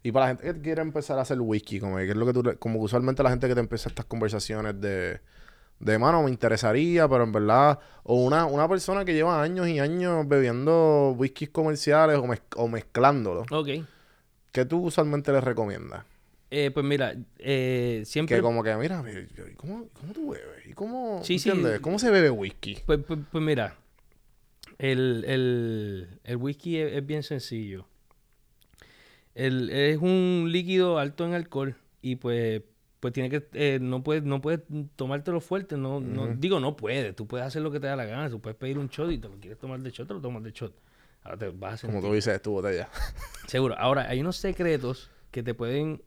[0.04, 2.34] Y para la gente que quiere empezar a hacer whisky, como que es lo que
[2.34, 5.20] tú, como usualmente la gente que te empieza estas conversaciones de,
[5.80, 9.80] de mano, me interesaría, pero en verdad, o una, una persona que lleva años y
[9.80, 13.70] años bebiendo whiskies comerciales o, mez- o mezclándolo, Ok.
[14.52, 16.06] ¿qué tú usualmente les recomiendas?
[16.52, 18.38] Eh, pues mira, eh, siempre...
[18.38, 20.66] Que como que, mira, ¿y ¿cómo, cómo tú bebes?
[20.66, 21.50] ¿Y cómo, Sí, sí.
[21.50, 21.82] ¿entiendes?
[21.82, 22.78] ¿Cómo se bebe whisky?
[22.86, 23.76] Pues, pues- pues mira,
[24.78, 27.86] el, el- el whisky es, es bien sencillo.
[29.34, 32.62] El, es un líquido alto en alcohol y pues,
[33.06, 34.62] pues tiene que, eh, no puedes, no puedes
[34.96, 38.06] tomártelo fuerte, no, no, digo no puedes, tú puedes hacer lo que te da la
[38.06, 40.22] gana, tú puedes pedir un shot y te lo quieres tomar de shot, te lo
[40.22, 40.74] tomas de shot.
[41.22, 41.96] Ahora te vas a sentir.
[42.00, 42.90] Como tú dices, tu botella.
[43.48, 43.76] Seguro.
[43.78, 46.02] Ahora, hay unos secretos que te pueden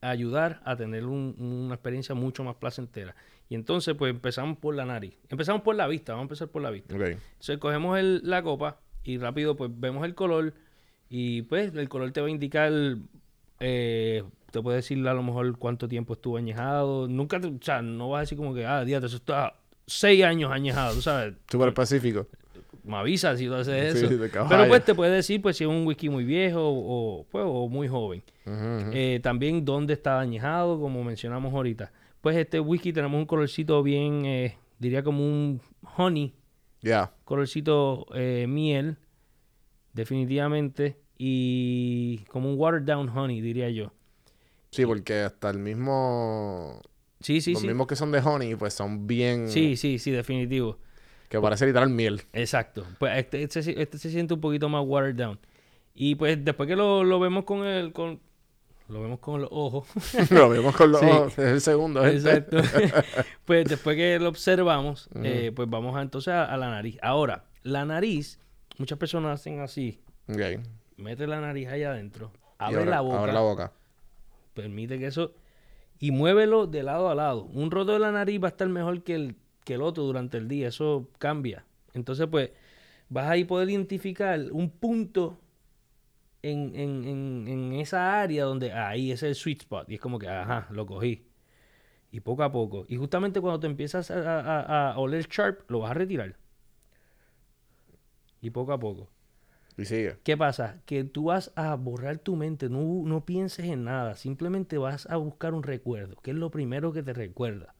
[0.00, 3.14] ayudar a tener un- una experiencia mucho más placentera.
[3.50, 5.14] Y entonces, pues empezamos por la nariz.
[5.28, 6.94] Empezamos por la vista, vamos a empezar por la vista.
[6.94, 7.02] Ok.
[7.02, 10.54] Entonces, cogemos el- la copa y rápido, pues vemos el color.
[11.10, 12.72] Y pues el color te va a indicar,
[13.60, 17.06] eh, te puede decir a lo mejor cuánto tiempo estuvo añejado.
[17.08, 19.54] Nunca, te- o sea, no vas a decir como que, ah, diablo, eso está
[19.86, 21.34] seis años añejado, tú sabes.
[21.50, 22.26] Súper específico.
[22.82, 24.46] Me avisas si tú haces Sí, eso.
[24.48, 27.68] Pero pues te puede decir pues si es un whisky muy viejo o, pues, o
[27.68, 28.22] muy joven.
[28.46, 31.92] Eh, también dónde está añejado, como mencionamos ahorita.
[32.22, 35.60] Pues este whisky tenemos un colorcito bien, eh, diría como un
[35.96, 36.32] honey,
[36.82, 37.12] Ya.
[37.24, 38.96] colorcito eh, miel,
[39.92, 43.92] definitivamente, y como un watered down honey, diría yo.
[44.70, 46.80] Sí, porque hasta el mismo...
[47.20, 47.66] Sí, sí, los sí.
[47.68, 49.48] mismos que son de honey, pues son bien...
[49.48, 50.78] Sí, sí, sí, definitivo.
[51.28, 52.22] Que parece literal miel.
[52.32, 52.84] Exacto.
[52.98, 55.38] Pues este, este, se- este se siente un poquito más watered down.
[55.94, 58.20] Y pues después que lo, lo vemos con el, con,
[58.88, 59.86] lo vemos con los ojos.
[60.30, 61.06] Lo vemos con los Sí.
[61.06, 61.32] ojos.
[61.38, 62.02] Es el segundo.
[62.02, 62.16] gente.
[62.16, 62.56] Exacto.
[63.44, 66.96] pues después que lo observamos, eh, pues vamos a, entonces a, a la nariz.
[67.02, 68.40] Ahora, la nariz,
[68.78, 70.00] muchas personas hacen así.
[70.28, 70.60] Ok.
[70.96, 73.72] Mete la nariz allá adentro, abre ahora- la boca, Abre la boca.
[74.54, 75.34] Permite que eso...
[75.98, 77.44] Y muévelo de lado a lado.
[77.44, 80.38] Un roto de la nariz va a estar mejor que el, que el otro durante
[80.38, 80.68] el día.
[80.68, 81.66] Eso cambia.
[81.94, 82.50] Entonces, pues,
[83.10, 85.38] vas a ahí poder identificar un punto
[86.42, 89.90] en, en, en, en esa área donde ahí es el sweet spot.
[89.90, 91.26] Y es como que, ajá, lo cogí.
[92.12, 92.86] Y poco a poco.
[92.88, 96.36] Y justamente cuando te empiezas a, a- a oler sharp, lo vas a retirar.
[98.42, 99.08] Y poco a poco.
[99.76, 100.16] Y sigue.
[100.24, 100.82] ¿Qué pasa?
[100.84, 105.16] Que tú vas a borrar tu mente, no, no pienses en nada, simplemente vas a
[105.16, 107.74] buscar un recuerdo, que es lo primero que te recuerda.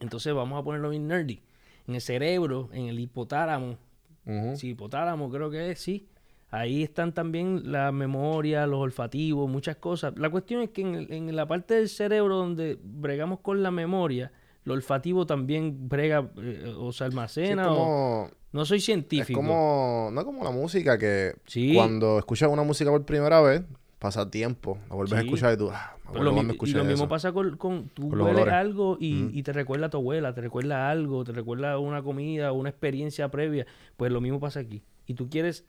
[0.00, 1.42] Entonces vamos a ponerlo bien nerdy.
[1.86, 3.78] En el cerebro, en el hipotálamo,
[4.26, 4.56] Ujú.
[4.56, 6.08] sí, hipotálamo creo que es, sí.
[6.50, 10.16] Ahí están también la memoria, los olfativos, muchas cosas.
[10.16, 14.30] La cuestión es que en la parte del cerebro donde bregamos con la memoria,
[14.64, 17.72] lo olfativo también brega eh, o se Sí, es almacena.
[17.72, 18.30] o-.
[18.52, 19.38] No soy Es científico.
[19.40, 20.10] como...
[20.12, 21.34] No como la música que...
[21.46, 21.74] Sí.
[21.74, 23.62] Cuando escuchas una música por primera vez,
[23.98, 24.78] pasa tiempo.
[24.88, 25.70] La vuelves a escuchar y tú...
[25.72, 29.42] Ah, lo, mi- y lo mismo pasa con, con tú Con hueles algo y, y
[29.42, 33.66] te recuerda a tu abuela, te recuerda algo, te recuerda una comida, una experiencia previa.
[33.96, 34.82] Pues lo mismo pasa aquí.
[35.06, 35.64] Y tú quieres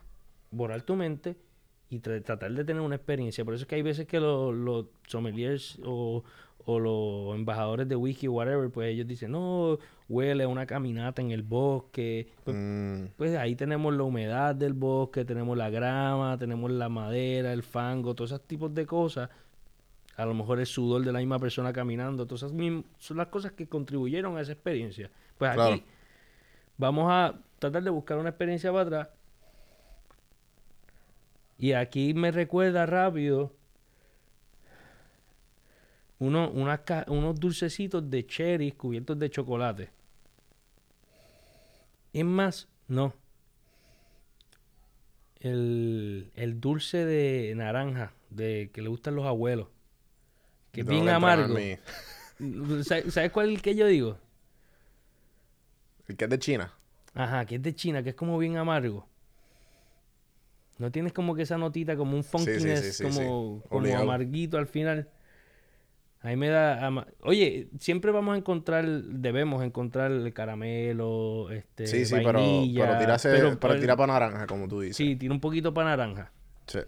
[0.52, 1.36] borrar tu mente
[1.90, 3.44] y tra- tratar de tener una experiencia.
[3.44, 6.22] Por eso es que hay veces que los, los sommeliers o,
[6.68, 11.30] o los embajadores de whisky, whatever, pues ellos dicen, no, huele a una caminata en
[11.30, 12.28] el bosque.
[12.44, 17.52] Pues, Mm, pues ahí tenemos la humedad del bosque, tenemos la grama, tenemos la madera,
[17.52, 19.30] el fango, todos esos tipos de cosas.
[20.16, 23.28] A lo mejor el sudor de la misma persona caminando, todas esas mism- son las
[23.28, 25.10] cosas que contribuyeron a esa experiencia.
[25.38, 25.84] Pues aquí
[26.78, 29.08] vamos a tratar de buscar una experiencia para atrás.
[31.58, 33.52] Y aquí me recuerda rápido
[36.18, 39.90] uno, unas unos dulcecitos de cherry cubiertos de chocolate.
[42.12, 43.14] Es más, no.
[45.40, 49.68] El, el dulce de naranja de que le gustan los abuelos.
[50.72, 51.56] Que es bien amargo.
[52.82, 54.18] ¿Sabes cuál es el que yo digo?
[56.08, 56.72] El que es de China.
[57.14, 59.06] Ajá, que es de China, que es como bien amargo.
[60.78, 63.68] No tienes como que esa notita, como un funkiness, sí, sí, como, sí.
[63.68, 65.08] como amarguito al final.
[66.26, 66.84] Ahí me da...
[66.84, 72.84] ama- Oye, siempre vamos a encontrar, debemos encontrar el caramelo, este, Sí, sí, pero, vainilla,
[72.84, 74.96] pero, tira, pero- pero pero- tira para naranja, como tú dices.
[74.96, 76.32] Sí, tiene un poquito para naranja.
[76.66, 76.80] Sí.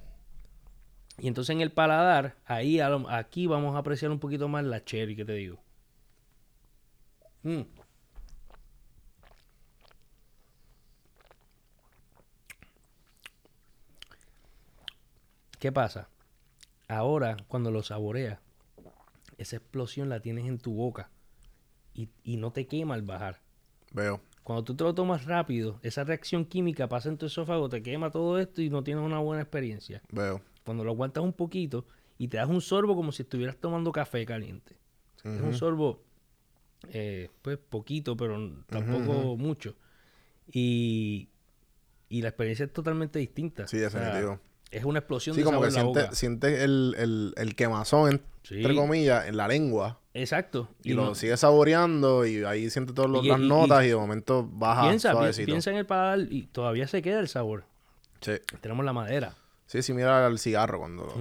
[1.21, 4.85] Y entonces en el paladar, ahí a aquí vamos a apreciar un poquito más la
[4.85, 5.61] cherry que te digo.
[7.45, 7.61] Mm.
[15.59, 16.09] ¿Qué pasa?
[16.89, 18.39] Ahora, cuando lo saboreas,
[19.39, 21.11] esa explosión la tienes en tu boca
[21.95, 23.41] y, y no te quema al bajar.
[23.93, 24.21] Veo.
[24.45, 28.11] Cuando tú te lo tomas rápido, esa reacción química pasa en tu esófago, te quema
[28.11, 30.03] todo esto y no tienes una buena experiencia.
[30.11, 30.41] Veo.
[30.65, 31.87] Cuando lo aguantas un poquito
[32.19, 34.77] y te das un sorbo como si estuvieras tomando café caliente.
[35.25, 36.03] Es un sorbo,
[36.91, 39.75] eh, pues poquito, pero tampoco mucho.
[40.51, 41.29] Y,
[42.09, 43.67] y la experiencia es totalmente distinta.
[43.67, 44.41] Sí, O sea, definitivo.
[44.71, 46.01] es una explosión Sí, de como sabor que en la boca.
[46.15, 48.57] sientes siente el, el, el quemazón, Sí.
[48.57, 50.01] entre comillas, en la lengua.
[50.15, 50.69] Exacto.
[50.83, 54.49] Y, no- lo sigues saboreando y ahí sientes todas las y- notas y, de momento
[54.51, 55.47] baja piensa, pi- suavecito.
[55.47, 57.65] piensa en el paladar y todavía se queda el sabor.
[58.21, 58.33] Sí.
[58.61, 59.35] Tenemos la madera.
[59.67, 61.15] Sí, sí, mira al cigarro cuando,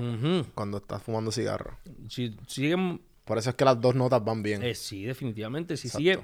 [0.56, 1.78] cuando estás fumando cigarro.
[2.10, 4.64] Si siguen Por eso es que las dos notas van bien.
[4.64, 5.76] Eh, sí, definitivamente.
[5.76, 5.98] Si Exacto.
[6.00, 6.20] sigue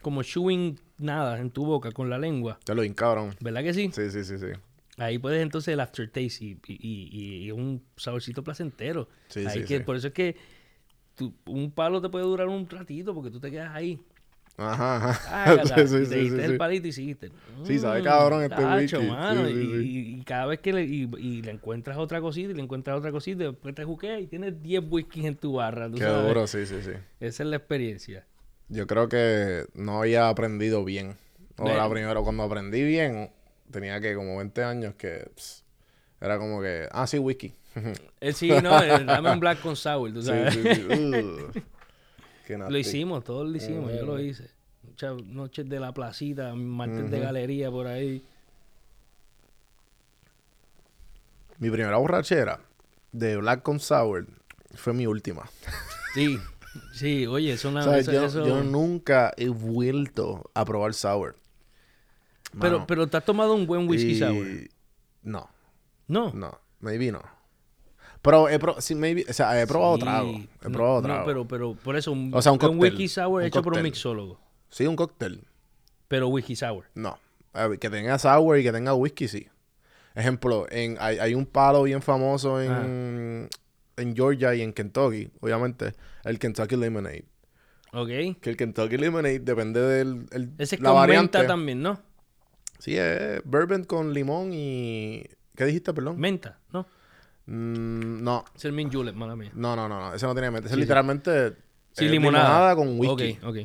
[0.00, 3.36] como chewing nada en tu boca con la lengua, Te lo bien cabrón.
[3.40, 3.90] ¿verdad que sí?
[3.92, 4.46] Sí, sí, sí, sí.
[4.98, 9.08] Ahí puedes entonces el aftertaste y, y, y- y un saborcito placentero.
[9.28, 9.84] Sí, Ahí sí, que, sí.
[9.84, 10.36] Por eso es que
[11.16, 13.98] tú- un palo te puede durar un ratito porque tú te quedas ahí.
[14.58, 15.44] Ajá, ajá.
[15.50, 17.30] Ágata, sí, sí, te sí, diste el palito y seguiste.
[17.64, 19.08] Sí, sabe Mm, cabrón este tacho, whisky.
[19.08, 22.98] mano, y, cada vez que le, y, y le encuentras otra cosita y le encuentras
[22.98, 25.90] otra cosita, después te juqueas y tienes 10 whiskies en tu barra.
[25.90, 26.28] tú Qué sabes.
[26.28, 26.92] duro, sí, sí, sí.
[27.18, 28.26] Esa es la experiencia.
[28.68, 31.16] Yo creo que no había aprendido bien.
[31.58, 33.30] O la primera, cuando aprendí bien,
[33.72, 35.64] tenía que como 20 años que ps,
[36.20, 37.52] era como que, ah, sí, whisky.
[38.20, 40.54] Eh, sí, no, eh, dame un black con sour, tú sabes.
[40.54, 40.82] sí, sí.
[42.68, 44.48] Lo hicimos, todos lo hicimos, yo lo hice.
[44.84, 48.22] Muchas noches de la placita, martes de galería por ahí.
[51.58, 52.60] Mi primera borrachera
[53.12, 54.26] de Black con Sour
[54.74, 55.48] fue mi última.
[56.14, 56.38] Sí,
[56.92, 58.08] sí, oye, eso una ¿Sabes?
[58.08, 61.36] eso- Yo, eso- yo nunca he vuelto a probar Sour.
[62.60, 64.46] Pero, Mano, pero te has tomado un buen whisky y- sour.
[65.22, 65.48] No,
[66.08, 66.32] No.
[66.32, 67.22] no, maybe no.
[68.20, 70.30] Pero he, pro- sí, maybe, o sea, he probado Sí, trago.
[70.30, 71.26] He no, probado no, trago.
[71.26, 73.82] pero, pero por eso un, O sea, un cóctel, whisky sour un hecho por un
[73.82, 74.38] mixólogo.
[74.70, 75.44] Sí, un cóctel.
[76.08, 76.84] Pero whisky sour.
[76.94, 77.18] No.
[77.54, 79.48] Ver, que tenga sour y que tenga whisky, sí.
[80.14, 83.48] Ejemplo, en, hay, hay un palo bien famoso en,
[83.96, 87.24] en Georgia y en Kentucky, obviamente, el Kentucky Lemonade.
[87.94, 88.08] ¿Ok?
[88.40, 91.42] Que el Kentucky Lemonade depende del el- Ese es la con variante.
[91.44, 92.00] también, ¿no?
[92.82, 95.22] Sí, es bourbon con limón y...
[95.54, 96.18] ¿Qué dijiste, perdón?
[96.18, 96.84] Menta, ¿no?
[97.46, 99.52] Mm, no, Es el mint julep, mala mía.
[99.54, 100.66] no, no, no, no, ese no tiene menta.
[100.66, 100.80] Ese Sí, es sí.
[100.80, 101.52] literalmente
[101.92, 102.74] Sí, eh, limonada.
[102.74, 103.38] con whisky.
[103.40, 103.56] Ok, ok.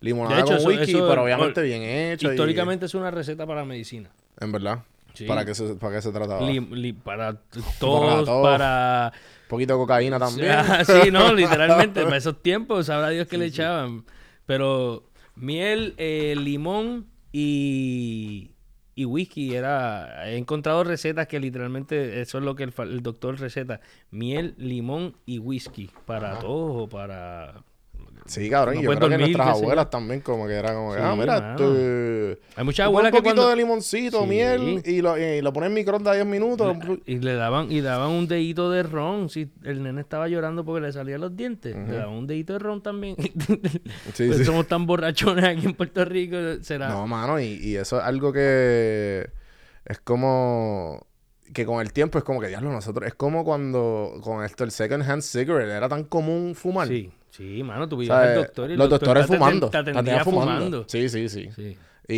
[0.00, 2.28] Limonada hecho, con eso- whisky, eso- pero obviamente bien hecho.
[2.28, 4.10] y- Históricamente es una receta para medicina.
[4.40, 4.80] en verdad.
[5.14, 5.24] Sí.
[5.24, 6.42] ¿Para qué se, para qué se trataba?
[6.42, 7.34] Li- li- para
[7.80, 8.42] todos, todo.
[8.42, 9.10] para...
[9.44, 10.50] Un poquito de cocaína también.
[10.52, 12.02] Ah, sí, no, literalmente.
[12.04, 14.04] Para esos tiempos, sabrá Dios que le echaban.
[14.44, 18.50] Pero miel, eh, limón y,
[18.96, 20.28] y whisky era...
[20.28, 23.80] He encontrado recetas que literalmente eso es lo que el, el doctor receta.
[24.10, 25.90] Miel, limón y whisky.
[26.06, 27.62] Para todo, o para...
[28.24, 28.74] Sí, cabrón.
[28.78, 31.14] Y yo creo que dormir, nuestras abuelas también como que era como que, Sí, ah,
[31.16, 31.52] mira, mano.
[31.54, 32.40] este...
[32.56, 33.50] Hay muchas tú abuelas que un poquito cuando...
[33.50, 34.26] de limoncito, Sí.
[34.26, 36.76] miel, y lo, y lo pones en microondas 10 minutos.
[37.06, 39.28] Y le daban, y daban un dedito de ron.
[39.28, 42.58] Si el nene estaba llorando porque le salían los dientes, le daban un dedito de
[42.58, 43.16] ron también.
[43.18, 44.44] Sí, Pues sí.
[44.44, 46.36] Somos tan borrachones aquí en Puerto Rico.
[46.62, 46.88] Será.
[46.88, 49.28] No, mano, y, y eso es algo que
[49.84, 51.06] es como...
[51.52, 53.06] Que con el tiempo es como que, diablo, nosotros...
[53.06, 56.88] Es como cuando con esto, el second hand cigarette, era tan común fumar.
[56.88, 59.70] Sí, sí, mano, tú vivías al doctor y el los doctor doctores te fumando.
[59.70, 60.84] Te te atendía fumando.
[60.88, 61.50] Sí, sí, sí.
[61.54, 61.76] Sí.
[62.08, 62.14] Y,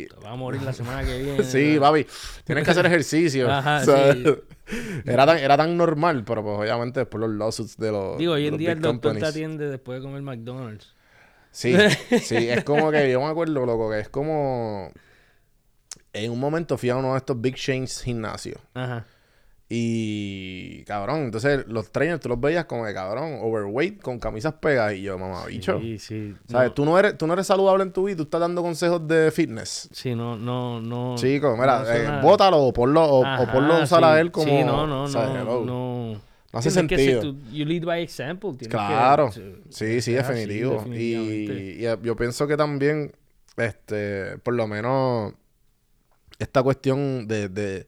[0.00, 1.42] y Te vas a morir la semana que viene.
[1.44, 2.06] Sí, papi,
[2.44, 3.50] tienes que hacer ejercicio.
[3.50, 4.24] Ajá, O sea, sí.
[5.04, 8.18] era, tan, era tan normal, pero pues obviamente después los lawsuits de los.
[8.18, 9.30] Digo, hoy en día el doctor te companies.
[9.30, 10.94] atiende después de comer McDonald's.
[11.50, 11.74] Sí,
[12.20, 14.90] sí, es como que yo me acuerdo, loco, que es como.
[16.12, 18.58] En un momento fui a uno de estos big chains gimnasios.
[18.74, 19.04] Ajá.
[19.70, 24.94] Y, cabrón, entonces los trainers tú los veías como de cabrón, overweight, con camisas pegadas.
[24.94, 25.78] Y yo, mamá, bicho.
[25.80, 26.34] Sí, sí.
[26.48, 26.68] ¿Sabes?
[26.70, 29.06] No, Tú, no eres, tú no eres saludable en tu vida, tú estás dando consejos
[29.06, 29.88] de fitness.
[29.92, 31.16] Sí, no, no, no.
[31.16, 34.46] Chico, mira, no eh, bótalo o ponlo, o, ponlo a usar a él como.
[34.46, 35.44] Sí, no, no, ¿sabes?
[35.44, 35.64] no.
[35.64, 37.34] No, No hace Tienes que ser sentido.
[37.34, 38.50] tú- you lead by example.
[38.52, 39.30] tienes que- Claro,
[39.68, 40.82] sí, sí, definitivo.
[40.94, 43.12] y, y, eh, yo pienso que también,
[43.58, 45.34] este, por lo menos,
[46.38, 47.86] esta cuestión de, de-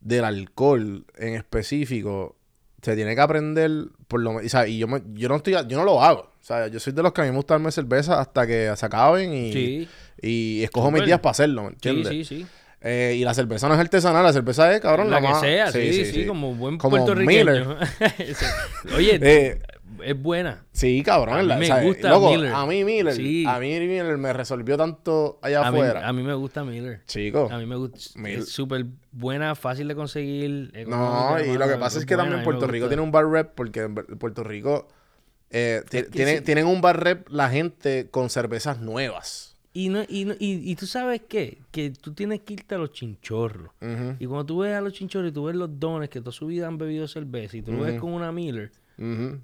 [0.00, 2.36] del alcohol en específico,
[2.82, 3.70] se tiene que aprender,
[4.08, 6.20] por lo menos, o sea, y yo, me- yo no estoy, yo no lo hago.
[6.40, 8.72] O sea, yo soy de los que a mí me gusta darme cerveza hasta que
[8.74, 9.88] se acaben y, Sí,
[10.22, 12.08] y escojo mis días para hacerlo, ¿me sí, entiendes?
[12.08, 12.46] sí, sí.
[12.82, 15.40] Eh, y la cerveza no es artesanal, la cerveza es, cabrón, La la, que más-
[15.42, 17.76] sea, sí, sí, como buen puertorriqueño.
[18.96, 19.60] Oye, Eh,
[20.02, 20.64] es buena.
[20.80, 21.34] Sí, cabrón.
[21.36, 21.84] A mí la- me ¿sabes?
[21.84, 22.52] gusta Loco, Miller.
[22.54, 23.14] A mí Miller.
[23.14, 23.44] Sí.
[23.46, 26.08] A mí Miller me resolvió tanto allá A mí, afuera.
[26.08, 27.02] a mí me gusta Miller.
[27.06, 27.48] Chico.
[27.52, 27.98] A mí me gusta.
[28.18, 30.72] Mil- Es súper buena, fácil de conseguir.
[30.88, 33.80] No, y lo que pasa es que también Puerto Rico tiene un bar rep porque
[33.82, 34.88] en Puerto Rico
[35.50, 36.44] eh, tiene- sí.
[36.44, 39.48] tienen un bar rep la gente con cervezas nuevas.
[39.72, 41.58] Y, no, y, no- y, y tú sabes qué?
[41.70, 43.70] Que tú tienes que irte a los chinchorros.
[44.18, 46.46] Y cuando tú ves a los chinchorros y tú ves los dones que toda su
[46.46, 49.38] vida han bebido cerveza y tú lo ves con una Miller, ujú.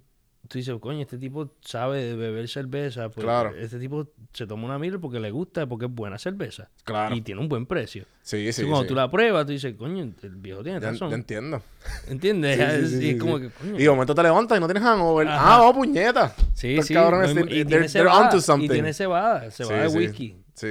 [0.48, 3.08] Tú dices, coño, este tipo sabe de beber cerveza.
[3.08, 3.54] Pues, Claro.
[3.56, 6.68] Este tipo se toma una Miller porque le gusta, porque es buena cerveza.
[6.84, 7.14] Claro.
[7.14, 8.04] Y tiene un buen precio.
[8.22, 8.88] Sí, sí, Entonces, cuando sí.
[8.88, 11.10] tú la pruebas, tú dices, coño, el viejo tiene razón.
[11.10, 11.62] ya entiendo.
[12.08, 12.56] ¿Entiendes?
[12.58, 13.74] Sí, sí, Es- sí, y sí, es como que, coño.
[13.78, 15.28] Y de momento te levantas y no tienes hangover.
[15.28, 15.54] Ajá.
[15.54, 16.34] Ah, vamos, puñeta.
[16.54, 16.94] Sí, Estos sí.
[16.94, 20.36] cabrones, no, they're- y, they're- tiene cebada, y tiene cebada, cebada de whisky.
[20.54, 20.68] Sí.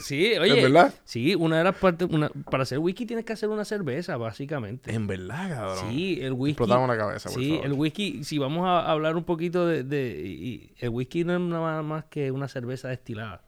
[0.00, 0.62] Sí, oye.
[0.62, 0.94] verdad?
[1.04, 4.94] Sí, una de las partes, una, para hacer whisky tienes que hacer una cerveza, básicamente.
[4.94, 5.90] En verdad, cabrón.
[5.90, 6.52] Sí, el whisky.
[6.52, 7.66] Explotamos la cabeza, por Sí, favor.
[7.66, 11.40] el whisky, si vamos a hablar un poquito de, de- y- el whisky no es
[11.40, 13.42] nada más que una cerveza destilada.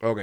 [0.00, 0.20] Ok.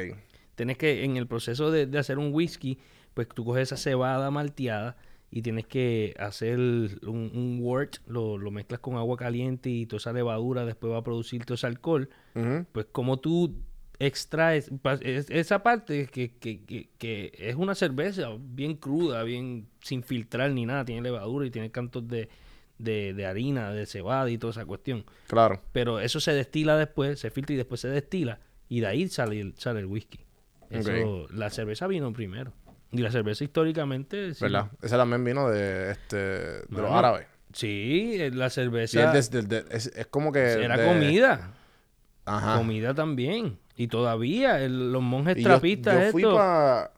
[0.55, 2.79] Tienes que, en el proceso de, de hacer un whisky,
[3.13, 4.97] pues tú coges esa cebada malteada
[5.31, 9.97] y tienes que hacer un, un wort, lo, lo mezclas con agua caliente y toda
[9.99, 12.09] esa levadura después va a producir todo ese alcohol.
[12.71, 13.53] Pues como tú
[13.99, 19.67] extraes pa- es- esa parte que, que, que, que es una cerveza bien cruda, bien
[19.81, 22.29] sin filtrar ni nada, tiene levadura y tiene cantos de,
[22.77, 25.03] de, de harina, de cebada y toda esa cuestión.
[25.27, 25.61] Claro.
[25.73, 29.39] Pero eso se destila después, se filtra y después se destila y de ahí sale
[29.41, 30.19] el, sale el whisky.
[30.69, 32.53] Eso, La cerveza vino primero.
[32.91, 34.33] Y la cerveza históricamente...
[34.33, 34.43] sí.
[34.43, 34.71] ¿Verdad?
[34.81, 37.27] Esa también vino de, este, de los árabes.
[37.53, 40.53] Sí, eh, la Sí, cerveza es, de- es- es como que...
[40.63, 41.53] era comida.
[42.25, 42.57] Ajá.
[42.57, 43.57] Comida también.
[43.79, 46.91] Y todavía el- los monjes Y yo, trapistas yo fui estos- pa...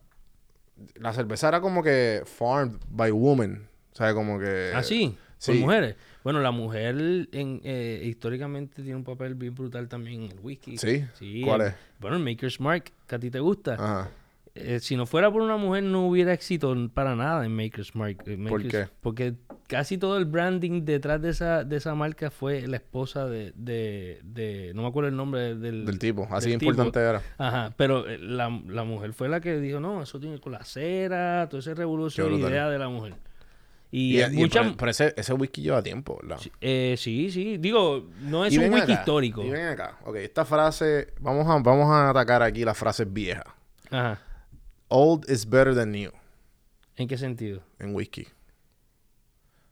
[0.96, 3.68] La cerveza era como que farmed by women.
[3.94, 4.72] O sea, como que...
[4.74, 5.16] ¿Ah, sí?
[5.46, 5.62] ¿Por sí.
[5.62, 5.96] mujeres?
[6.24, 6.96] Bueno, la mujer
[7.32, 10.78] en, eh, históricamente tiene un papel bien brutal también en el whisky.
[10.80, 11.06] ¿Sí?
[11.20, 11.44] Sí.
[11.46, 11.74] ¿Cuál es?
[12.00, 13.74] Bueno, el Maker's Mark, que a ti te gusta.
[13.76, 14.10] Ajá.
[14.54, 18.18] Eh, si no fuera por una mujer, no hubiera éxito para nada en Maker's Mark.
[18.26, 18.88] Eh, ¿Por qué?
[19.00, 19.36] Porque
[19.68, 24.20] casi todo el branding detrás de esa, de esa marca fue la esposa de, de,
[24.24, 25.86] de- No me acuerdo el nombre del...
[25.86, 26.28] Del tipo.
[26.30, 27.00] Así del importante tipo.
[27.00, 27.22] era.
[27.38, 30.66] Ajá, pero eh, la, la mujer fue la que dijo, no, eso tiene con la
[30.66, 33.14] cera, todo ese revolución, idea de la mujer.
[33.90, 36.40] Y, Y, eh, y- mucha- pero, ese, ese whisky lleva tiempo, ¿verdad?
[36.60, 39.44] eh, sí, sí, digo, no es Y un whisky acá, histórico.
[39.46, 39.98] Y ven acá.
[40.06, 41.14] Ok, esta frase...
[41.22, 43.46] Vamos a, vamos a atacar aquí las frases viejas.
[43.90, 44.20] Ajá,
[44.94, 46.12] Old is better than new
[46.98, 47.64] ¿en qué sentido?
[47.80, 48.28] en whisky.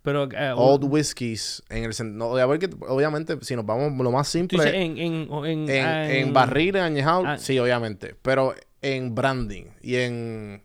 [0.01, 4.63] Pero, eh, Old whiskies en el no, obviamente, obviamente, si nos vamos lo más simple...
[4.69, 7.37] en, en, en, En, ah, en barril, en añejado, ah.
[7.37, 8.15] sí, obviamente.
[8.21, 10.63] Pero en branding y en.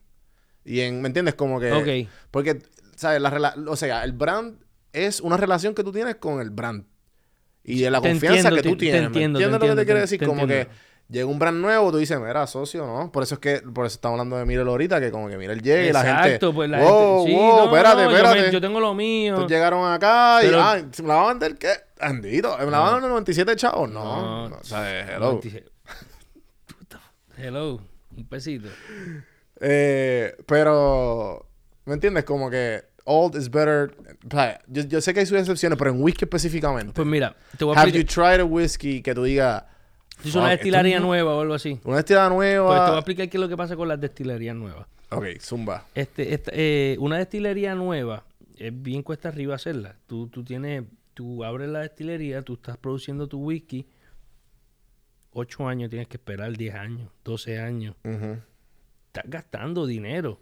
[0.65, 1.03] Y en.
[1.03, 1.35] ¿Me entiendes?
[1.35, 1.73] Como que.
[1.73, 2.09] Ok.
[2.31, 2.61] Porque,
[2.95, 3.21] ¿sabes?
[3.21, 4.57] La o sea, el brand
[4.93, 6.85] es una relación que tú tienes con el brand.
[7.65, 9.01] Y de la Te confianza entiendo, que tú te- te tienes.
[9.01, 10.19] ¿me entiendo, te ¿Entiendes lo que entiendo, te quiero decir?
[10.25, 10.71] como entiendo.
[10.71, 10.77] que
[11.09, 13.13] llega un brand nuevo, tú dices, mira, socio, ¿no?
[13.13, 15.63] Por eso es que, por eso estamos hablando de Mirel ahorita, que como que Mirel
[15.63, 16.23] llega y la gente.
[16.27, 17.31] Exacto, pues la wow, gente...
[17.31, 18.43] Sí, wow, no, espérate, no, yo espérate.
[18.43, 19.35] me- Yo, tengo lo mío.
[19.35, 21.73] Entonces llegaron acá y, ah, ¿me la van a vender qué?
[22.01, 23.91] Andito, ¿me la van a vender 97 chavos?
[23.91, 25.41] No, No, o sea, hello.
[25.41, 27.01] Puta,
[27.37, 27.81] Hello,
[28.17, 28.69] un pesito.
[29.61, 31.47] Eh, pero,
[31.85, 32.25] ¿me entiendes?
[32.25, 33.95] Como que old is better.
[34.69, 36.93] Yo, yo sé que hay sus excepciones, pero en whisky específicamente.
[36.95, 39.65] Pues mira, te voy a Have you tried a whisky que tú digas...
[40.25, 41.81] Si es una "Fuck, esto destilería es nueva o algo así.
[41.85, 42.99] Una destilada Pues te voy a nueva.
[42.99, 44.87] explicar qué es lo que pasa con las destilerías nuevas.
[45.11, 45.87] ok, zumba.
[45.95, 48.25] Este, esta- eh, una destilería nueva
[48.57, 49.97] es bien cuesta arriba hacerla.
[50.07, 53.87] Tú, tú tienes, tú abres la destilería, tú estás produciendo tu whisky.
[55.33, 57.97] Ocho años tienes que esperar, 10 años, 12 años.
[58.05, 60.39] Estás gastando dinero.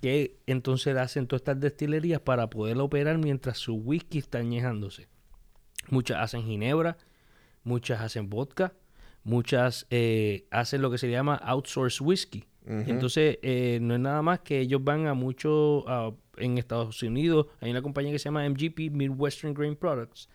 [0.00, 5.08] Que entonces hacen todas estas destilerías para poder operar mientras su whisky está añejándose.
[5.88, 6.96] Muchas hacen ginebra,
[7.64, 8.72] muchas hacen vodka,
[9.26, 12.44] muchas eh, hacen lo que se llama outsource whisky.
[12.68, 17.46] Entonces eh, no es nada más que ellos van a mucho a- en Estados Unidos.
[17.60, 20.28] Hay una compañía que se llama MGP, Midwestern Grain Products.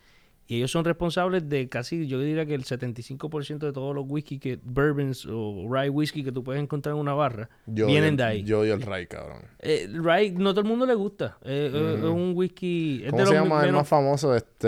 [0.46, 4.38] Y ellos son responsables de casi, yo diría que el 75% de todos los whisky
[4.38, 8.24] que, bourbons o rye whisky que tú puedes encontrar en una barra, Yo vienen de
[8.24, 8.42] ahí.
[8.42, 9.42] Yo odio el Ray, cabrón.
[9.60, 11.38] Eh, rye, no todo el mundo le gusta.
[11.44, 13.02] Eh, eh, Es un whisky...
[13.04, 14.34] Es ¿Cómo de se los llama el más famoso?
[14.34, 14.66] Este...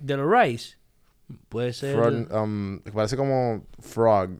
[0.00, 0.77] De los rice.
[1.48, 1.94] Puede ser...
[1.96, 4.30] Frog, um, parece como Frog.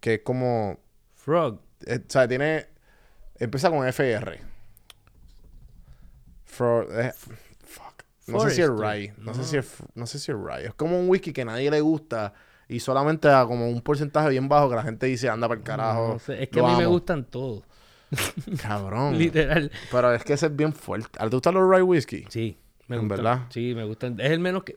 [0.00, 0.78] Que es como...
[1.14, 1.60] Frog.
[1.86, 2.66] eh, o sea, tiene...
[3.38, 4.40] Empieza con FR.
[6.44, 6.88] Frog...
[6.92, 7.12] eh,
[7.64, 8.02] fuck.
[8.26, 8.68] No sé si es.
[8.70, 9.14] Rye.
[9.18, 9.76] No, sé si es...
[9.94, 10.66] No sé si es Rye.
[10.66, 12.32] Es como un whisky que nadie le gusta.
[12.68, 15.64] Y solamente a como un porcentaje bien bajo que la gente dice, anda para el
[15.64, 16.08] carajo.
[16.14, 16.90] No sé, Es que a mí me amo".
[16.92, 17.62] gustan todos.
[18.62, 19.16] Cabrón.
[19.18, 19.70] Literal.
[19.90, 21.18] Pero es que ese es bien fuerte.
[21.18, 22.24] ¿A ti te gustan los Rye whisky?
[22.28, 22.58] Sí,
[22.88, 23.24] me ¿En gustan.
[23.24, 23.46] verdad?
[23.50, 24.18] Sí, me gustan.
[24.20, 24.76] Es el menos que...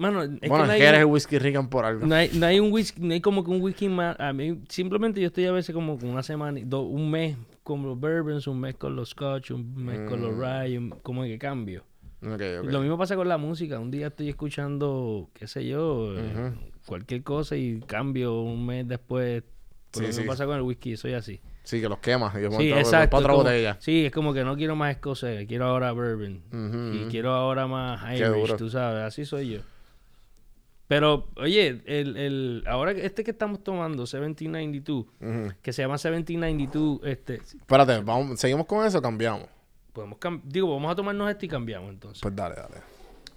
[0.00, 2.06] Mano, es bueno, que no hay, eres el whisky rican por algo.
[2.06, 4.18] no hay, no hay un whisky, no hay como que un whisky más...
[4.18, 7.82] A mí, simplemente yo estoy a veces como con una semana, do- un mes con
[7.82, 11.38] los bourbons, un mes con los scotch, un mes con los rye, un- como que
[11.38, 11.84] cambio.
[12.22, 13.78] Lo mismo pasa con la música.
[13.78, 16.52] Un día estoy escuchando, qué sé yo, eh,
[16.86, 19.42] cualquier cosa y cambio un mes después.
[19.90, 20.28] Por Sí, lo mismo sí.
[20.28, 21.40] pasa con el whisky, soy así.
[21.62, 22.34] Sí, que los quemas.
[22.34, 23.10] Y Sí, exacto.
[23.10, 23.76] para otra como- botella.
[23.80, 26.42] Sí, es como que no quiero más escocés, quiero ahora bourbon.
[26.94, 29.60] Y quiero ahora más Irish, tú sabes, así soy yo.
[30.90, 35.54] Pero, oye, el, el, ahora este que estamos tomando, 1792, Ujú.
[35.62, 39.46] que se llama 1792, este, Espérate, vamos, ¿seguimos con eso o cambiamos?
[39.92, 42.20] podemos cam- digo, vamos a tomarnos este y cambiamos entonces.
[42.20, 42.74] Pues dale, dale.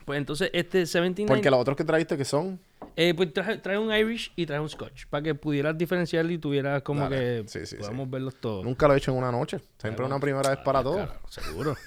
[0.04, 2.60] Pues entonces, este 1792, Porque los otros que trajiste que son...
[2.96, 6.40] eh, pues trae, trae un Irish y trae un Scotch, para que pudieras diferenciar y
[6.40, 7.44] tuvieras como Dale.
[7.44, 8.12] que Sí, sí, podamos sí.
[8.14, 8.66] verlos todos.
[8.66, 9.60] Nunca lo he hecho en una noche.
[9.78, 10.96] Siempre una primera vez para todo.
[10.96, 11.76] Claro, seguro.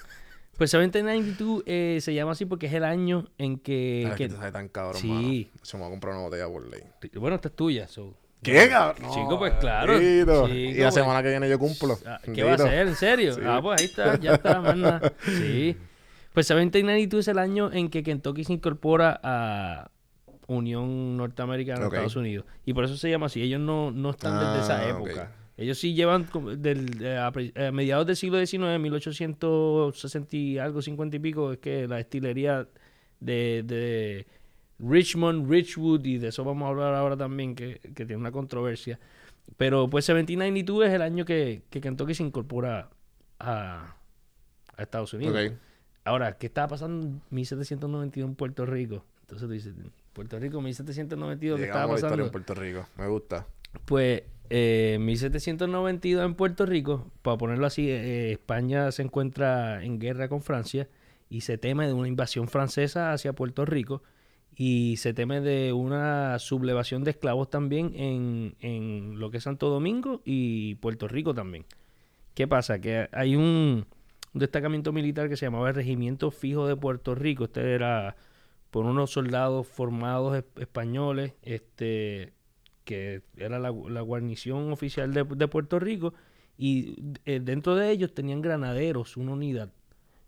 [0.57, 4.03] Pues 1792 eh, se llama así porque es el año en que...
[4.05, 5.07] Ay, es que que- te tan cabrón, Sí.
[5.07, 5.59] mano.
[5.61, 6.81] Se me va a comprar una botella por ley.
[7.15, 8.13] bueno, esta es tuya, so.
[8.41, 9.11] ¿Qué, cabrón?
[9.13, 9.93] Chico, pues claro.
[9.99, 10.93] Chico, y la pues.
[10.93, 11.97] semana que viene yo cumplo.
[12.05, 12.87] Ah, ¿Qué va a hacer?
[12.87, 13.33] ¿En serio?
[13.33, 13.41] Sí.
[13.45, 15.13] Ah, pues ahí está, ya está, más nada.
[15.25, 15.75] Sí.
[16.33, 19.89] Pues 1792 es el año en que Kentucky se incorpora a
[20.47, 21.93] Unión Norteamericana de Ok.
[21.93, 22.45] Estados Unidos.
[22.63, 23.41] Y por eso se llama así.
[23.41, 25.11] Ellos no, no están desde esa Ah, época.
[25.23, 25.46] ok.
[25.57, 26.27] Ellos sí llevan
[26.57, 31.57] del, eh, a, a mediados del siglo XIX, 1860 y algo, 50 y pico, es
[31.57, 32.67] que la destilería
[33.19, 34.27] de, de
[34.79, 38.99] Richmond, Richwood, y de eso vamos a hablar ahora también, que, que tiene una controversia.
[39.57, 42.89] Pero pues 1792 es el año que, que Kentucky se incorpora
[43.39, 43.95] a,
[44.75, 45.35] a Estados Unidos.
[45.35, 45.57] Ok.
[46.03, 49.03] Ahora, ¿qué estaba pasando en 1792 en Puerto Rico?
[49.21, 49.73] Entonces tú dices,
[50.13, 52.25] Puerto Rico, 1792, ¿qué Llegamos a estaba la historia pasando?
[52.25, 52.87] en Puerto Rico.
[52.97, 53.47] Me gusta.
[53.85, 60.29] Pues eh, 1792 en Puerto Rico, para ponerlo así, eh, España se encuentra en guerra
[60.29, 60.87] con Francia
[61.29, 64.03] y se teme de una invasión francesa hacia Puerto Rico
[64.55, 69.69] y se teme de una sublevación de esclavos también en, en lo que es Santo
[69.69, 71.65] Domingo y Puerto Rico también.
[72.33, 72.79] ¿Qué pasa?
[72.79, 73.85] Que hay un,
[74.33, 77.45] un destacamento militar que se llamaba el Regimiento Fijo de Puerto Rico.
[77.45, 78.15] Este era
[78.71, 82.33] por unos soldados formados es- españoles, este
[82.87, 86.13] que era la, la guarnición oficial de, de Puerto Rico,
[86.57, 89.69] y eh, dentro de ellos tenían granaderos, una unidad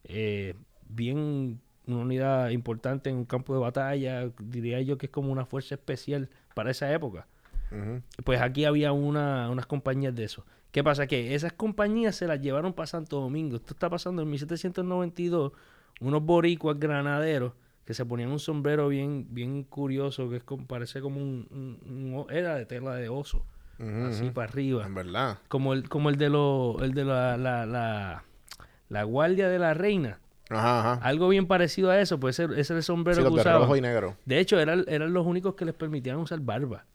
[0.03, 0.55] eh,
[0.89, 5.45] bien, una unidad importante en un campo de batalla, diría yo que es como una
[5.45, 7.27] fuerza especial para esa época.
[8.25, 10.43] Pues aquí había una, unas compañías de eso.
[10.71, 11.07] ¿Qué pasa?
[11.07, 13.55] Que esas compañías se las llevaron para Santo Domingo.
[13.55, 15.53] Esto está pasando en 1792.
[16.01, 17.53] Unos boricuas granaderos
[17.89, 21.79] que se ponían un sombrero bien, bien curioso, que es como, parece como un, un-
[21.91, 23.43] un o- Era de tela de oso.
[24.07, 24.85] Así para arriba.
[24.85, 25.39] En verdad.
[25.47, 28.23] Como el, como el de, lo, el de la, la, la,
[28.89, 30.19] la guardia de la reina.
[30.51, 30.93] Ajá, ajá.
[31.03, 33.61] Algo bien parecido a eso, pues ese, ese era el sombrero Sí, que usaban.
[33.63, 34.15] rojo y negro.
[34.23, 36.85] De hecho, eran, eran los únicos que les permitían usar barba.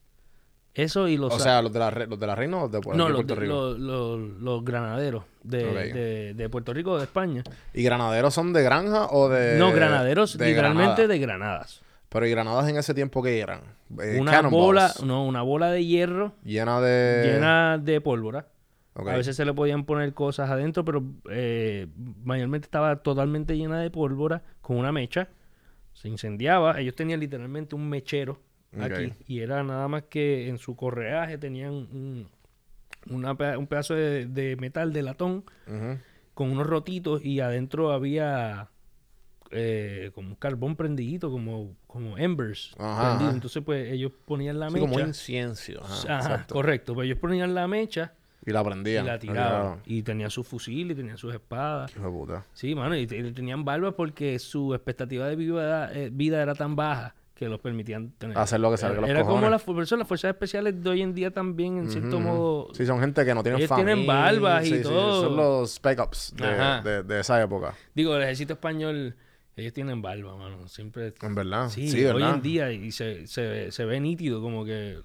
[0.75, 1.33] Eso y los...
[1.33, 3.13] O sea, los de la, los de la reina o los de, no, de los,
[3.25, 3.55] Puerto de- Rico.
[3.55, 7.45] los, los- los granaderos de, de- de Puerto Rico o de España.
[7.73, 9.57] ¿Y granaderos son de granja o de.?
[9.59, 11.09] no, granaderos de literalmente Granada?
[11.09, 11.83] de granadas.
[12.09, 13.61] Pero ¿y granadas en ese tiempo qué eran?
[14.01, 17.33] Eh, una bola, no, una bola de hierro Llena de.
[17.35, 18.47] llena de pólvora.
[18.97, 21.89] A veces se le podían poner cosas adentro, pero eh,
[22.25, 25.27] mayormente estaba totalmente llena de pólvora con una mecha.
[25.93, 26.79] Se incendiaba.
[26.81, 28.39] Ellos tenían literalmente un mechero
[28.83, 29.13] aquí.
[29.27, 32.29] Y era nada más que en su correaje tenían un,
[33.11, 35.45] una un pedazo de, de metal de latón
[36.35, 38.69] con unos rotitos y adentro había
[39.51, 42.75] eh, como un carbón prendidito, como, como embers.
[42.79, 43.29] Ajá, prendido.
[43.29, 43.35] ajá.
[43.37, 44.87] Entonces, pues ellos ponían la Sí, mecha.
[44.87, 45.73] como incienso.
[45.85, 46.95] Ajá, Ajá, correcto.
[46.95, 48.15] Pues ellos ponían la mecha
[48.45, 49.07] Y la y prendían.
[49.07, 49.81] la tiraban.
[49.87, 51.95] Y tenían su fusil y tenían sus espadas.
[51.95, 52.45] De puta.
[52.53, 56.75] Sí, mano, y, y tenían barbas porque su expectativa de vida, eh, vida era tan
[56.75, 58.39] baja que los permitían tener.
[58.39, 59.51] Hacer lo que salga los Era como cojones.
[59.51, 62.69] las, fu- por eso las fuerzas especiales de hoy en día también, en cierto modo.
[62.75, 63.95] Sí, son gente que no tienen Ellos familia.
[63.95, 65.23] tienen barbas y Sí, todo.
[65.23, 67.75] son los spec ups de, de- de esa época.
[67.95, 69.17] Digo, el ejército español,
[69.57, 70.69] ellos tienen barba, mano.
[70.69, 71.13] Siempre.
[71.23, 71.69] En verdad.
[71.71, 72.35] Sí, Sí, hoy ¿verdad?
[72.37, 74.99] en día y se, se, se ve nítido como que,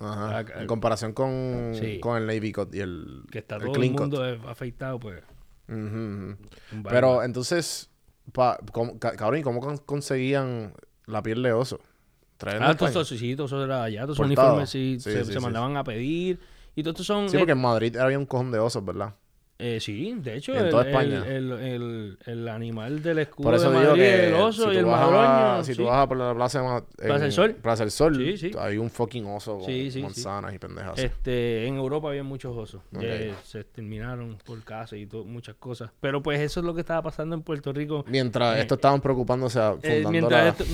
[0.00, 0.44] Ajá.
[0.60, 2.00] En comparación con, Sí.
[2.00, 4.00] con el Navy Cut y el, que está el todo el clean cut.
[4.00, 5.22] mundo eh, afeitado, pues.
[6.72, 6.90] Barba.
[6.90, 7.90] Pero entonces,
[8.32, 10.72] pa, ¿cómo, ca- cabrón, ¿y cómo con- conseguían
[11.08, 11.80] la piel de oso?
[12.60, 13.02] Ah, a todos España.
[13.02, 14.26] estos sí, todos esos eran allá, Portado.
[14.26, 16.38] uniformes sí, Sí, se, sí, se sí, mandaban a pedir.
[16.76, 17.28] Y todos estos son.
[17.28, 19.14] Sí, eh, porque en Madrid había un cojón de osos, ¿verdad?
[19.60, 21.24] Eh, sí, de hecho, en el, toda el- España.
[21.26, 24.74] El, el- el animal del escudo Por eso de digo Madrid, que el oso si
[24.76, 25.64] y el a- madroño.
[25.64, 25.78] si sí.
[25.78, 27.54] tú vas a por la plaza, Ma- Plaza en del Sol.
[27.54, 28.50] Plaza del Sol, Sí, sí.
[28.58, 30.98] hay un fucking oso con manzanas y pendejas.
[30.98, 32.80] Este, en Europa había muchos osos.
[32.94, 33.02] Ok.
[33.02, 35.90] Ya se exterminaron por casa y muchas cosas.
[36.00, 38.04] Pero pues eso es lo que estaba pasando en Puerto Rico.
[38.08, 40.48] Mientras Eh, estos estaban preocupándose a Eh, fundando mientras la...
[40.50, 40.64] esto-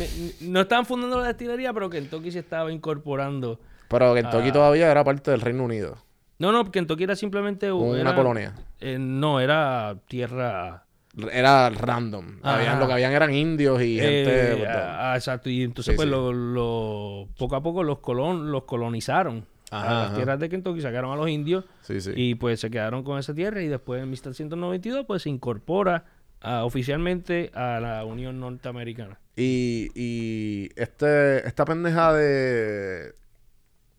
[0.43, 3.59] no estaban fundando la destilería, pero Kentucky se estaba incorporando.
[3.89, 4.53] Pero Kentucky Ah.
[4.53, 5.97] todavía era parte del Reino Unido.
[6.39, 8.55] No, no, Kentucky era simplemente Una era- colonia.
[8.80, 10.85] eh, no, era tierra.
[11.32, 12.39] Era random.
[12.43, 14.62] Habían, lo que habían eran indios y gente...
[14.62, 15.49] eh, ah, ah, exacto.
[15.49, 16.11] Y entonces, Sí, pues, sí.
[16.11, 19.47] lo- lo- poco a poco los, colon, los colonizaron.
[19.70, 20.14] Ajá, las ajá.
[20.16, 23.62] tierras de Kentucky sacaron a los indios sí, y pues se quedaron con esa tierra.
[23.62, 26.05] Y después en 1792, pues se incorpora
[26.41, 29.18] ah, oficialmente a la Unión Norteamericana.
[29.37, 33.14] Y, y este, esta pendeja de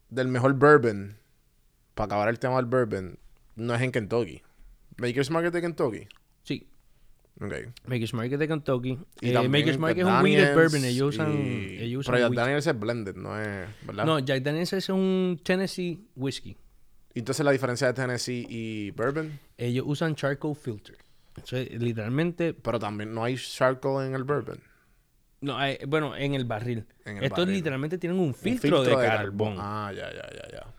[0.10, 1.18] del mejor bourbon,
[1.96, 3.18] para acabar el tema del bourbon,
[3.56, 4.42] no es en Kentucky.
[4.98, 6.08] Maker's Market de Kentucky.
[6.44, 6.68] Sí,
[7.42, 7.54] Ok.
[7.88, 8.98] Maker's Market de Kentucky.
[9.20, 10.86] Y Eh, Maker's Market es un Daniels bourbon.
[10.86, 12.36] Ellos usan, y- ellos usan Pero Jack.
[12.38, 13.68] Daniels es blended, no es...
[13.86, 14.06] ¿Verdad?
[14.06, 16.56] No, Jack Daniels es un Tennessee whiskey.
[17.14, 20.98] Y Entonces la diferencia de Tennessee y bourbon, Ellos usan charcoal filter.
[21.30, 24.60] Entonces, literalmente, pero también no hay charcoal en el bourbon.
[25.42, 26.86] no, hay- bueno, en el barril.
[27.04, 27.56] En el Estos barril.
[27.56, 29.56] literalmente tienen un Un filtro, de, carbón.
[29.60, 30.74] Ah, ya, ya, ya, ya.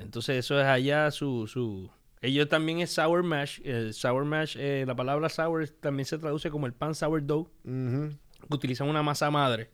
[0.00, 1.90] Entonces, eso es allá su, su...
[2.22, 3.60] Ellos también es sour mash.
[3.64, 7.48] El sour mash, eh, la palabra sour también se traduce como el pan sourdough.
[7.64, 8.10] Ujú,
[8.48, 9.70] que Utilizan una masa madre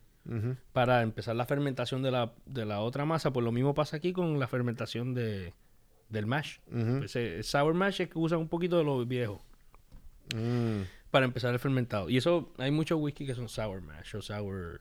[0.72, 3.33] para empezar la fermentación de la, de la otra masa.
[3.33, 5.55] Pues lo mismo pasa aquí con la fermentación de,
[6.09, 6.59] del mash.
[6.70, 7.05] Ujú.
[7.05, 9.41] Ese sour mash es que usan un poquito de lo viejo
[10.35, 10.83] Mm.
[11.12, 12.11] para empezar el fermentado.
[12.11, 14.81] Y eso, hay muchos whisky que son sour mash o sour...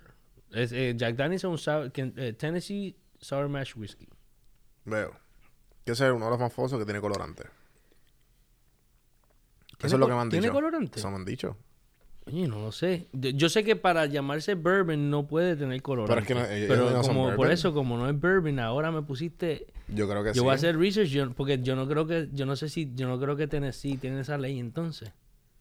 [0.51, 4.07] es, eh, Jack Daniels es un sour, eh, Tennessee sour mash whiskey.
[4.85, 5.15] Veo.
[5.85, 7.43] Que ese es uno de los más famosos que tiene colorante.
[9.77, 10.53] ¿Tiene Eso es lo que me han tiene dicho.
[10.53, 10.99] colorante?
[10.99, 11.57] Eso me han dicho.
[12.27, 13.07] Oye, no lo sé.
[13.13, 16.09] Yo, yo sé que para llamarse bourbon no puede tener colorante.
[16.11, 18.59] Pero es que no- ellos Pero no son como por eso, como no es bourbon,
[18.59, 19.67] ahora me pusiste...
[19.87, 20.39] Yo creo que Yo sí.
[20.39, 22.29] voy a hacer research yo- porque yo no creo que...
[22.33, 22.91] Yo no sé si...
[22.95, 25.11] Yo no creo que Tennessee tiene esa ley entonces.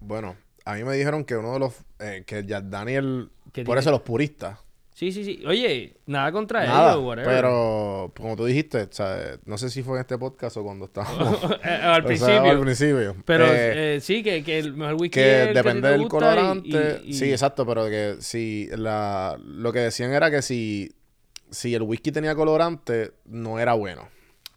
[0.00, 1.74] Bueno, a mí me dijeron que uno de los...
[1.98, 3.28] eh, que Jack Daniel...
[3.44, 4.58] Por tiene- eso los puristas.
[4.94, 5.42] Sí, sí, sí.
[5.44, 7.34] Oye, nada contra Nada, ellos, whatever.
[7.34, 11.42] pero como tú dijiste, sea, no sé si fue en este podcast o cuando estábamos...
[11.64, 12.50] Eh, al o sea, principio.
[12.50, 13.16] al principio.
[13.24, 17.00] Pero Eh, eh, sí, que, que el mejor whisky que depende del gusta y- colorante.
[17.04, 20.92] y- y- Sí, exacto, pero que si la lo que decían era que si
[21.50, 24.08] si el whisky tenía colorante no era bueno.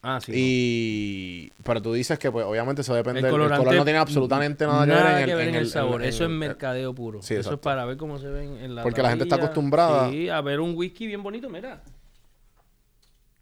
[0.03, 0.31] Ah, sí.
[0.35, 4.65] y pero tú dices que pues obviamente eso depende El el color no tiene absolutamente
[4.65, 6.01] nada, Nada que ver en el, en el- sabor.
[6.03, 7.21] en eso el- es mercadeo puro.
[7.21, 10.09] Sí, eso es para ver cómo se ven en la Porque la gente está acostumbrada-
[10.09, 11.83] Sí, a ver un whisky bien bonito, mira.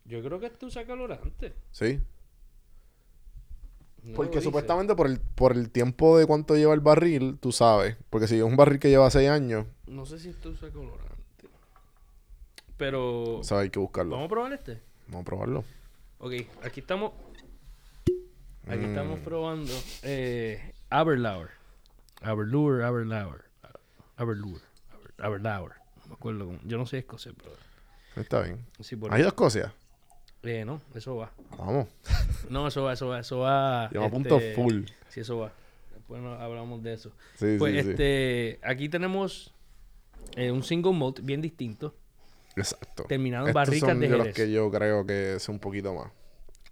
[0.05, 1.53] Yo creo que esto usa colorante.
[1.71, 1.99] Sí.
[4.03, 7.97] No Porque supuestamente por el, por el tiempo de cuánto lleva el barril, tú sabes.
[8.11, 11.49] Porque si es un barril que lleva 6 años, No sé si esto usa colorante.
[12.77, 13.37] Pero...
[13.39, 14.11] o sea, hay que buscarlo.
[14.11, 14.81] ¿Vamos a probar este?
[15.07, 15.63] Vamos a probarlo.
[16.19, 17.11] Ok, aquí estamos...
[18.67, 18.89] Aquí Mm.
[18.89, 21.51] estamos probando eh, Aberlour.
[22.21, 23.45] Aberlour, Aberlour.
[24.17, 24.61] Aberlour.
[24.91, 25.73] Aber- Aberlour.
[26.01, 26.59] No me acuerdo.
[26.63, 27.51] Yo no sé escocés, pero...
[28.15, 28.65] Está bien.
[28.79, 29.71] Sí, por ¿Hay dos cosas?
[30.43, 31.31] Eh, no, eso va.
[31.57, 31.87] Vamos.
[32.49, 33.85] No, eso va, eso va, eso va.
[33.85, 34.83] Apunto este, full.
[35.09, 35.51] Sí, eso va.
[35.95, 37.11] Después no hablamos de eso.
[37.35, 37.89] Sí, Pues sí, sí.
[37.89, 39.51] este, aquí tenemos
[40.35, 41.95] eh, un single malt bien distinto.
[42.55, 43.03] Exacto.
[43.07, 45.93] terminado en Estos barricas son de de los que yo creo que es un poquito
[45.93, 46.11] más.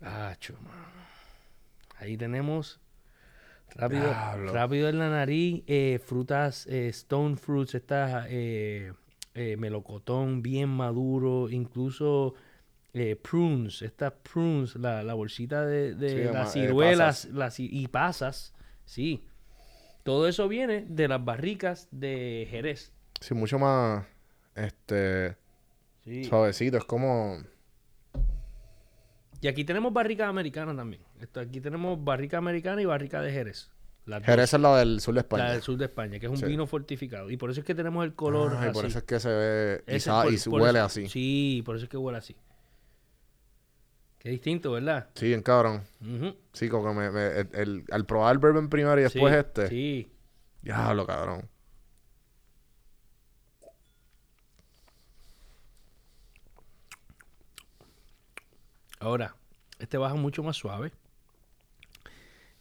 [0.01, 0.83] Ah, mano.
[1.97, 2.79] Ahí tenemos
[3.75, 4.53] rápido, Diablo.
[4.53, 8.91] rápido en la nariz, eh, frutas, eh, stone fruits, estas eh,
[9.57, 12.35] melocotón bien maduro, incluso
[13.23, 17.31] prunes, estas prunes, la, la bolsita de, de Sí, las ciruelas pasas.
[17.33, 18.53] las, y pasas,
[18.85, 19.25] sí.
[20.03, 22.91] Todo eso viene de las barricas de Jerez.
[23.21, 24.05] Sí, mucho más
[24.53, 25.35] este
[26.03, 26.23] Sí.
[26.25, 26.77] suavecito.
[26.77, 27.37] Es como.
[29.41, 31.01] Y aquí tenemos barricas americanas también.
[31.19, 33.69] Esto, aquí tenemos barrica americana y barrica de Jerez.
[34.05, 34.25] Las dos.
[34.27, 35.43] Jerez es la del sur de España.
[35.45, 36.45] La del sur de España, que es un Sí.
[36.45, 37.29] vino fortificado.
[37.29, 38.73] Y por eso es que tenemos el color Ay, así.
[38.73, 41.01] por eso es que se ve y, por- y por huele eso- así.
[41.03, 41.09] Sí.
[41.09, 42.35] Sí, por eso es que huele así.
[44.19, 45.09] Qué distinto, ¿verdad?
[45.19, 45.81] bien cabrón.
[46.53, 49.39] Sí, como que me, me- el- el- al probar el bourbon primero y después Sí,
[49.39, 49.67] este.
[49.67, 50.11] Sí.
[50.61, 51.49] Diablo, cabrón.
[59.03, 59.35] Ahora,
[59.79, 60.91] este baja mucho más suave.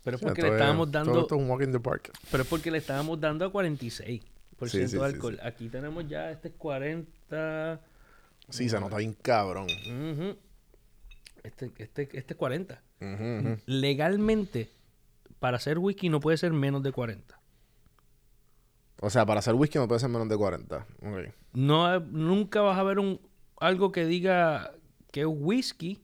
[0.04, 1.36] Pero es porque le es- estábamos todo dando.
[1.36, 2.10] walk in the park.
[2.30, 4.22] Pero es porque le estábamos dando a 46%
[4.66, 5.38] Sí, de alcohol.
[5.42, 7.80] Aquí tenemos ya este es 40.
[8.48, 9.66] Sí, se nota bien cabrón.
[11.42, 12.82] Este, este, este es 40.
[13.00, 13.10] Ujú,
[13.48, 13.58] ujú.
[13.66, 14.70] Legalmente,
[15.38, 17.38] para hacer whisky no puede ser menos de 40.
[19.00, 20.86] O sea, para hacer whisky no puede ser menos de 40.
[21.02, 21.32] Ok.
[21.52, 23.20] No, nunca vas a ver un,
[23.58, 24.72] algo que diga
[25.10, 26.00] que es whisky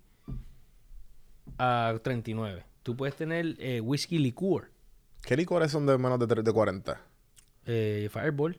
[1.59, 2.65] a 39.
[2.83, 4.71] Tú puedes tener eh, whisky licor,
[5.23, 7.01] ¿Qué licores son de menos de, tre- de 40?
[7.67, 8.59] eh, Fireball.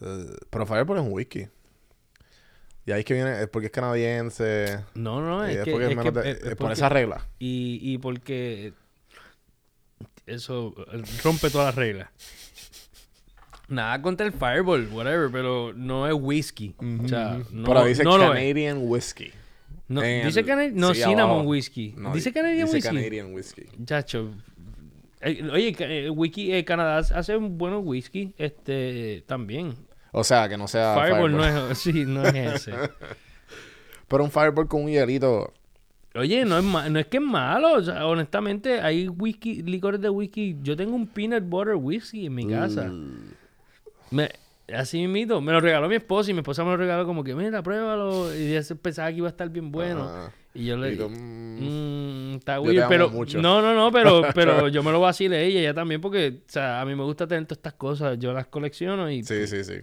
[0.00, 1.46] Eh, pero Fireball es un whisky.
[2.86, 4.82] Y ahí es que viene, es porque es canadiense.
[4.94, 6.56] No, no, es es que, porque es es menos que- de- es- es es por
[6.58, 7.26] porque- esa regla.
[7.38, 8.72] Y, y porque
[10.26, 10.74] eso
[11.22, 12.08] rompe todas las reglas.
[13.68, 16.74] Nada contra el Fireball, whatever, pero no es whisky.
[17.04, 18.30] O sea, no, pero dice no lo es.
[18.30, 19.30] Canadian Whisky.
[19.88, 21.48] No, dice el- Cana- no, sí, Cinnamon abajo.
[21.48, 21.94] Whisky.
[21.96, 22.88] No, dice di- Canadian dice Whisky.
[22.96, 23.62] Canadian Whisky.
[23.84, 24.30] Chacho.
[25.20, 29.74] Eh, Oye, eh, whisky, eh, Canadá hace un buen whisky este, también.
[30.12, 31.54] O sea, que no sea Fireball, Fireball.
[31.66, 32.34] no es, sí, no es
[32.68, 32.72] ese.
[34.08, 35.52] Pero un Fireball con un hielito.
[36.14, 37.74] Oye, no es, ma- no es que es malo.
[37.74, 40.56] o sea, honestamente, hay whisky, licores de whisky.
[40.62, 42.84] Yo tengo un peanut butter whisky en mi casa.
[42.84, 43.34] Mm.
[44.10, 44.30] Me,
[44.74, 47.34] así mismo, me lo regaló mi esposa y mi esposa me lo regaló como que,
[47.34, 48.34] mira, pruébalo.
[48.36, 50.04] Y se pensaba que iba a estar bien bueno.
[50.08, 50.30] Ah.
[50.54, 53.40] Y yo le Y dije, mm, "Mm, está yo weird, pero mucho.
[53.40, 56.50] no, no, no, pero, pero yo me lo vacilé a ella, ella también, porque, o
[56.50, 59.62] sea, a mí me gusta tener todas estas cosas, yo las colecciono y Sí, sí,
[59.64, 59.74] sí.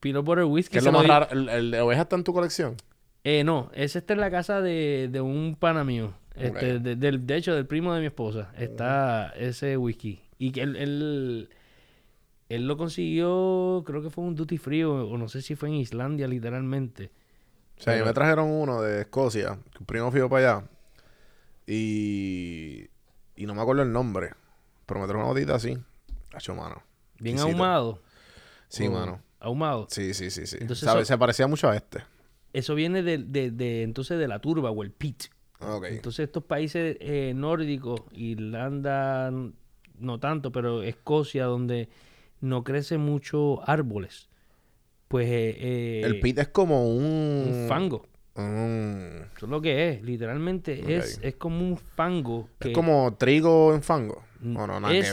[0.00, 0.72] peanut butter whisky.
[0.72, 1.28] ¿Qué es lo más raro?
[1.30, 2.76] ¿El, el de oveja está en tu colección?
[3.24, 7.26] Eh, no, ese está en la casa de, de un pana mío, este, de, del-
[7.26, 10.20] de hecho, del primo de mi esposa, está ese whisky.
[10.38, 11.48] Y que él,
[12.54, 15.68] él, lo consiguió, creo que fue un duty free, o, o no sé si fue
[15.68, 17.10] en Islandia, literalmente.
[17.78, 19.58] O sea, Pero- me trajeron uno de Escocia.
[19.72, 20.68] que Un primo fui para allá.
[21.66, 22.88] Y...
[23.36, 24.30] Y no me acuerdo el nombre.
[24.86, 25.76] Pero me trajo una botita así.
[26.34, 26.82] Hacho, mano.
[27.18, 28.00] Bien ahumado.
[28.68, 29.22] Sí, o- mano.
[29.40, 29.86] Ahumado.
[29.90, 30.58] Sí, sí, sí, sí.
[30.60, 32.04] Entonces Sabe- eso- Se parecía mucho a este.
[32.52, 35.24] Eso viene de, de, de, entonces de la turba o el pit.
[35.60, 35.86] Ok.
[35.88, 39.32] Entonces estos países eh, nórdicos, Irlanda
[39.98, 41.88] no tanto, pero Escocia, donde
[42.42, 44.28] no crecen mucho árboles,
[45.08, 47.44] pues eh, eh, el pit es como un...
[47.46, 48.06] un fango.
[48.34, 52.48] un- Eso es lo que es, literalmente es, es como un fango.
[52.60, 54.22] Es como trigo en fango.
[54.40, 55.06] Mm, O no, nada es-.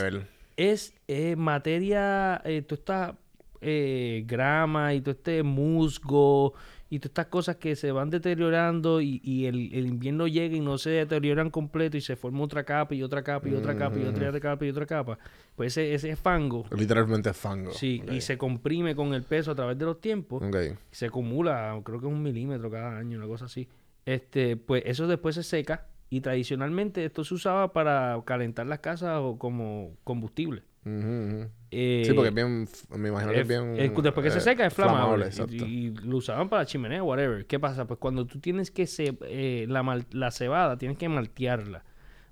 [0.56, 3.18] Es eh, materia, eh, toda esta
[3.62, 6.52] eh, grama y todo este musgo
[6.92, 10.60] y todas estas cosas que se van deteriorando y, y el, el invierno llega y
[10.60, 13.96] no se deterioran completo y se forma otra capa y otra capa y otra capa
[13.98, 15.18] y otra capa y otra capa.
[15.54, 17.70] Pues ese, ese fango, Literalmente es fango.
[17.70, 20.42] sí, y se comprime con el peso a través de los tiempos.
[20.90, 23.68] Se acumula, creo que es un milímetro cada año, una cosa así.
[24.04, 29.20] Este, pues eso después se seca y tradicionalmente esto se usaba para calentar las casas
[29.20, 30.64] o como combustible.
[30.84, 32.68] Eh, Sí, porque es bien...
[32.96, 33.76] Me imagino que es bien...
[33.78, 35.26] es- después que se eh, seca es flamable.
[35.26, 35.52] exacto.
[35.54, 37.46] y, y lo usaban para la chimenea, whatever.
[37.46, 37.86] ¿Qué pasa?
[37.86, 41.84] Pues cuando tú tienes que se, eh, la, mal- la cebada, tienes que maltearla.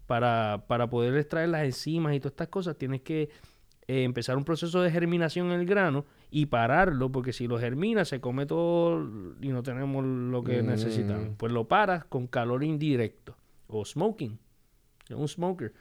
[0.06, 3.28] Para, para poder extraer las enzimas y todas estas cosas, tienes que
[3.86, 8.06] eh, empezar un proceso de germinación en el grano y pararlo, porque si lo germina
[8.06, 9.02] se come todo
[9.42, 10.66] y no tenemos lo que Mm.
[10.66, 11.28] necesitamos.
[11.36, 13.36] Pues lo paras con calor indirecto
[13.66, 14.38] o smoking.
[15.10, 15.74] Es un smoker.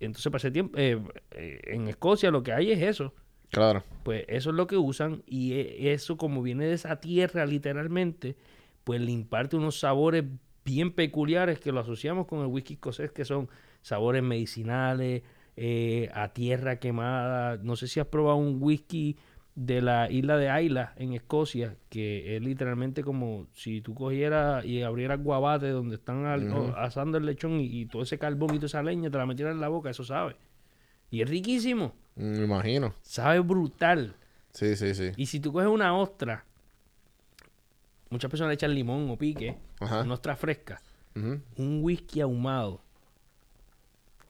[0.00, 1.00] Entonces, para ese tiempo, eh,
[1.32, 3.14] eh, en Escocia lo que hay es eso.
[3.50, 3.82] Claro.
[4.02, 8.36] Pues eso es lo que usan y e- eso como viene de esa tierra literalmente,
[8.84, 10.24] pues le imparte unos sabores
[10.64, 13.48] bien peculiares que lo asociamos con el whisky escocés, que son
[13.80, 15.22] sabores medicinales,
[15.56, 17.56] eh, a tierra quemada.
[17.62, 19.16] No sé si has probado un whisky
[19.60, 24.82] de la isla de Isla en Escocia, que es literalmente como si tú cogieras y
[24.82, 28.66] abrieras guabate donde están al- asando el lechón y, y todo ese carbón y toda
[28.66, 30.36] esa leña te la metieras en la boca, eso sabe.
[31.10, 32.94] Y es riquísimo, Mm, Me imagino.
[33.02, 34.14] sabe brutal.
[34.52, 35.10] Sí, sí, sí.
[35.16, 36.44] Y si tú coges una ostra,
[38.10, 40.02] muchas personas le echan limón o pique, Ajá.
[40.02, 40.80] una ostra fresca,
[41.14, 42.80] un whisky ahumado,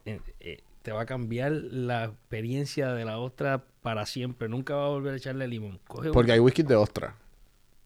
[0.07, 0.59] eh, eh,
[0.89, 4.49] te va a cambiar la experiencia de la ostra para siempre.
[4.49, 5.79] Nunca va a volver a echarle limón.
[5.87, 7.15] Coge un- Porque hay whisky de ostra.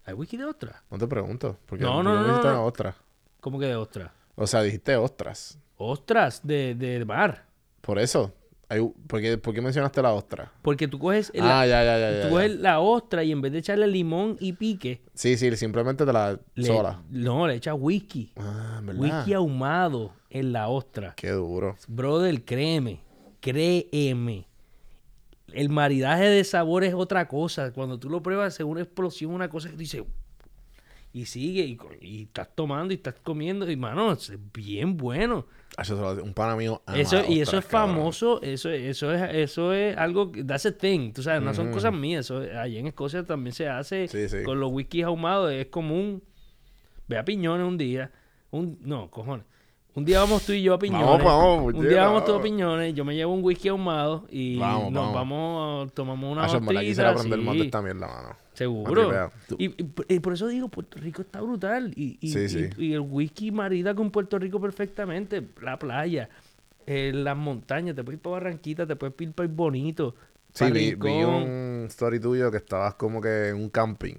[0.07, 0.85] ¿Hay whisky de ostra?
[0.89, 1.57] No te pregunto.
[1.67, 2.65] Porque No, ¿por no, no, no, no.
[2.65, 2.95] ostra?
[3.41, 4.13] ¿Cómo que de ostra?
[4.37, 5.59] O sea, dijiste ostras.
[5.79, 7.45] Ostras de, de mar.
[7.81, 8.33] Por eso.
[8.73, 10.51] Hay ¿por, qué, por qué mencionaste la ostra?
[10.63, 12.23] Porque tú coges, el- Ah, ya, ya, ya.
[12.23, 16.07] tú coges la ostra y en vez de echarle limón y pique, Sí, sí, simplemente
[16.07, 17.03] te la le, sola.
[17.11, 18.33] no, le echas whisky.
[18.37, 19.01] Ah, ¿verdad?
[19.03, 21.13] Whisky ahumado en la ostra.
[21.17, 21.77] Qué duro.
[21.87, 23.01] Brother, créeme,
[23.41, 24.47] créeme.
[25.53, 27.73] El maridaje de sabor es otra cosa.
[27.75, 30.03] Cuando tú lo pruebas es una explosión, una cosa que tú dices...
[31.15, 33.71] Y sigue, y, y estás tomando y estás comiendo.
[33.71, 35.47] Y, mano, es bien bueno.
[35.77, 36.81] Ah, eso hace- un pana mío.
[36.87, 37.97] ama Eso, y eso es cabrón.
[37.97, 41.71] famoso, eso, eso es, eso es algo, que- that's a thing, tú sabes, no son
[41.73, 44.43] cosas mías, eso, allá en Escocia también se hace Sí, sí.
[44.43, 46.23] con los whiskies ahumados, es común,
[47.09, 48.11] ve a Piñones un día,
[48.51, 49.47] un, no, cojones,
[49.95, 52.43] un día vamos tú y yo a Piñones, Vamos, vamos, un día vamos todos a.
[52.43, 55.93] Piñones, yo me llevo un whisky ahumado y Vamos, nos vamos.
[55.93, 57.61] tomamos una Ah, quisiera más de sí.
[57.63, 58.37] esta mierda, mano.
[58.55, 59.31] Seguro.
[59.59, 61.93] Y, y por- y por eso digo, Puerto Rico está brutal.
[61.97, 62.69] Y, y, Sí, sí.
[62.77, 65.43] y- y el whisky marida con Puerto Rico perfectamente.
[65.63, 66.29] La playa,
[66.87, 70.15] eh, las montañas, te puedes ir para Barranquita, te puedes ir para el bonito.
[70.53, 74.17] Sí, vi, vi un story tuyo que estabas como que en un camping.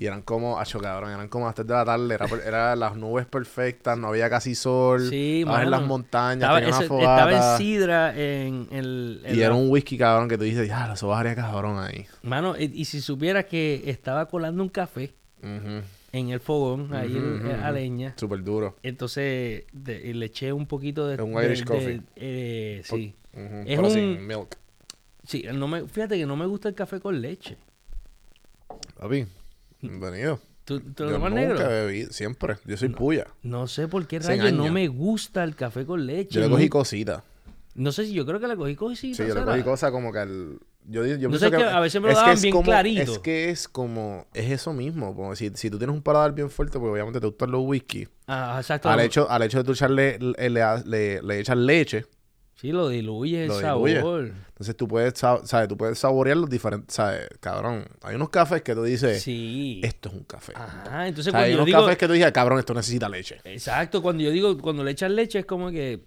[0.00, 2.74] Y eran como, acho cabrón, eran como a las 3 de la tarde, era, era
[2.76, 6.84] las nubes perfectas, no había casi sol, Sí, estabas en las montañas, Estaba, tenía una
[6.86, 9.20] ese- estaba en Sidra en el...
[9.26, 12.06] en y la- era un whisky cabrón que tú dices, ya, eso bajaría cabrón ahí.
[12.22, 17.46] Mano, y, y si supieras que estaba colando un café en el fogón, ahí en-
[17.46, 18.14] ujú, a leña.
[18.16, 18.76] Súper duro.
[18.82, 21.22] Entonces de- le eché un poquito de...
[21.22, 22.00] Un de- Irish de- coffee.
[22.16, 23.14] eh, sí.
[23.34, 24.56] Es Pero un- sin milk.
[25.26, 27.58] Sí, no me, fíjate que no me gusta el café con leche.
[28.98, 29.26] Papi,
[29.80, 30.40] bienvenido.
[30.64, 31.58] ¿Tú, tú lo Yo nunca negro?
[31.68, 32.56] bebido, siempre.
[32.64, 33.26] Yo soy puya.
[33.42, 36.34] No sé por qué rayos no me gusta el café con leche.
[36.34, 37.24] Yo le no, cosí cosita.
[37.74, 39.16] no sé si yo creo que le cogí cosita.
[39.22, 40.58] Sí, yo le cogí cosa como que al...
[40.86, 43.12] Yo, yo No sé, que a veces me lo daban bien como, clarito.
[43.12, 44.26] Es que es como...
[44.32, 45.14] Es eso mismo.
[45.14, 48.08] Como si, si tú tienes un paladar bien fuerte, pues obviamente te gustan los whisky.
[48.26, 48.88] Ah, exacto.
[48.88, 50.18] Al hecho, al hecho de tú echarle...
[50.18, 52.06] Le, le, le- le echas leche.
[52.60, 54.32] Sí, lo diluye el sabor.
[54.48, 55.66] Entonces tú puedes, sa- ¿sabes?
[55.68, 56.94] Tú puedes saborear los diferentes...
[56.94, 57.26] ¿Sabes?
[57.40, 57.86] Cabrón.
[58.02, 59.22] Hay unos cafés que tú dices...
[59.22, 59.80] Sí.
[59.82, 60.52] Esto es un café.
[60.54, 61.80] Ajá, entonces hay cuando yo unos digo...
[61.80, 63.38] cafés que tú dices, cabrón, esto necesita leche.
[63.44, 66.04] Exacto, cuando yo digo, cuando le echas leche es como que...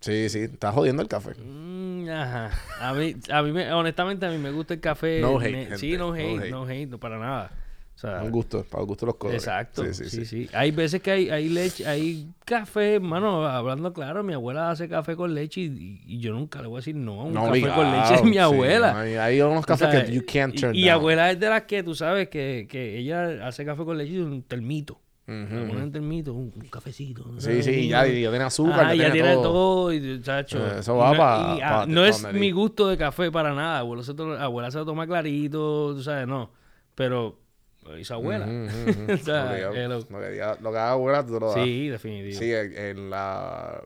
[0.00, 0.38] Sí, sí.
[0.40, 1.30] Estás jodiendo el café.
[1.36, 2.50] mm, ajá.
[2.80, 5.20] A mí, a mí me, honestamente, a mí me gusta el café.
[5.20, 6.50] No hate, me- Sí, no no hate, hate.
[6.50, 7.50] no hate, no para nada.
[7.94, 8.64] O sea, Un gusto.
[8.64, 9.42] Para el gusto los colores.
[9.42, 9.84] Exacto.
[9.92, 10.48] Sí, sí, sí.
[10.54, 15.14] Hay veces que hay, hay leche, hay café, mano, hablando claro, mi abuela hace café
[15.14, 17.60] con leche y, y yo nunca le voy a decir no a un No café
[17.68, 18.92] con leche de mi abuela.
[18.92, 20.94] no, hay, hay unos O cafés sea, que you can't turn y, down.
[20.94, 24.18] abuela es de las que tú sabes que, que ella hace café con leche y
[24.18, 24.98] un termito.
[25.24, 25.68] Ujú.
[25.68, 27.24] ponen un termito, un, un cafecito.
[27.24, 27.40] ¿no?
[27.40, 29.52] Sí, sí, ya, ya tiene azúcar, Ajá, ya ya tiene tiene todo.
[29.52, 29.92] todo.
[29.92, 32.96] y, chacho, Eh, eso va no- pa- y, pa- ah, no es mi gusto de
[32.98, 33.78] café para nada.
[33.78, 36.50] Abuelo se abuela se lo toma clarito, tú sabes, no.
[36.96, 37.38] Pero
[37.82, 38.46] lo hizo abuela.
[39.12, 39.52] O sea.
[39.58, 41.64] Lo que diga- lo que haga abuela, tú lo das.
[41.64, 42.38] Sí, definitivo.
[42.38, 43.82] Sí, en, en la...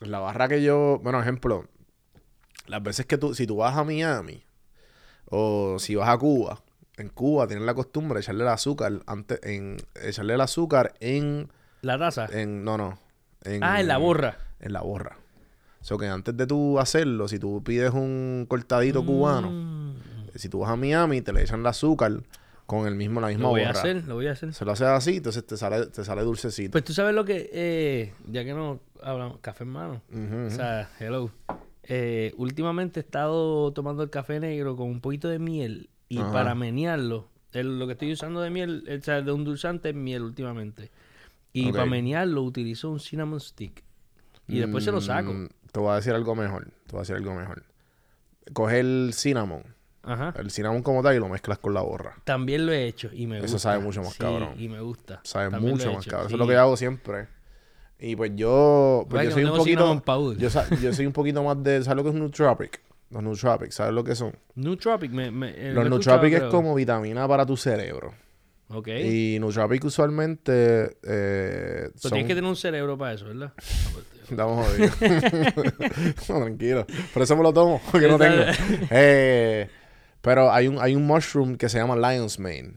[0.00, 0.98] En la barra que yo...
[1.02, 1.66] Bueno, ejemplo.
[2.66, 3.34] Las veces que tú...
[3.34, 4.42] Si tú vas a Miami
[5.26, 6.60] o si vas a Cuba,
[6.96, 9.40] en Cuba tienen la costumbre de echarle el azúcar antes...
[9.42, 11.50] En, echarle el azúcar en...
[11.82, 12.26] La taza.
[12.32, 12.98] en no, no.
[13.44, 14.36] En, ah, en la borra.
[14.60, 15.16] En la borra.
[15.80, 19.94] O sea, que antes de tú hacerlo, si tú pides un cortadito cubano, Mm,
[20.34, 22.12] si tú vas a Miami, te le echan el azúcar
[22.70, 24.54] con el mismo, la misma lo voy a hacer, lo voy a hacer.
[24.54, 26.70] Se lo haces así, entonces te sale, te sale dulcecito.
[26.70, 30.02] Pues tú sabes lo que, eh, ya que no hablamos, café en mano.
[30.46, 31.32] O sea, hello.
[31.82, 36.32] Eh, últimamente he estado tomando el café negro con un poquito de miel y Ajá.
[36.32, 39.94] para menearlo, el- lo que estoy usando de miel, o sea, de un dulzante es
[39.96, 40.92] miel últimamente.
[41.52, 43.82] Y para menearlo utilizo un cinnamon stick.
[44.46, 45.32] Y después se lo saco.
[45.32, 46.66] Mm, Te voy a decir algo mejor.
[46.86, 47.64] Te voy a decir algo mejor.
[48.52, 49.64] Coge el cinnamon,
[50.02, 50.32] Ajá.
[50.38, 52.16] el cinnamon como tal, y lo mezclas con la borra.
[52.24, 53.58] También lo he hecho y me Eso gusta.
[53.58, 54.54] sabe mucho más Sí, cabrón.
[54.58, 55.20] y me gusta.
[55.24, 56.26] Sabe También mucho he más cabrón.
[56.26, 57.28] Eso es lo que yo hago siempre.
[57.98, 60.02] Y pues yo, pues yo soy un poquito,
[60.38, 62.80] yo, soy un poquito más de, ¿sabes lo que es nootropic?
[63.10, 64.34] Los nootropics, ¿sabes lo que son?
[64.54, 68.14] Nootropic, me, me, eh, Los nootropic es como vitamina para tu cerebro.
[68.68, 68.88] Ok.
[68.88, 72.12] Y nootropic usualmente eh, son...
[72.12, 73.52] tienes que tener un cerebro para eso, ¿verdad?
[74.30, 74.96] Estamos jodidos.
[76.28, 76.86] no, tranquilo.
[77.12, 78.44] Por eso me lo tomo, porque no tengo.
[78.90, 79.68] Eh,
[80.22, 82.74] pero hay un, hay un mushroom que se llama Lion's Mane.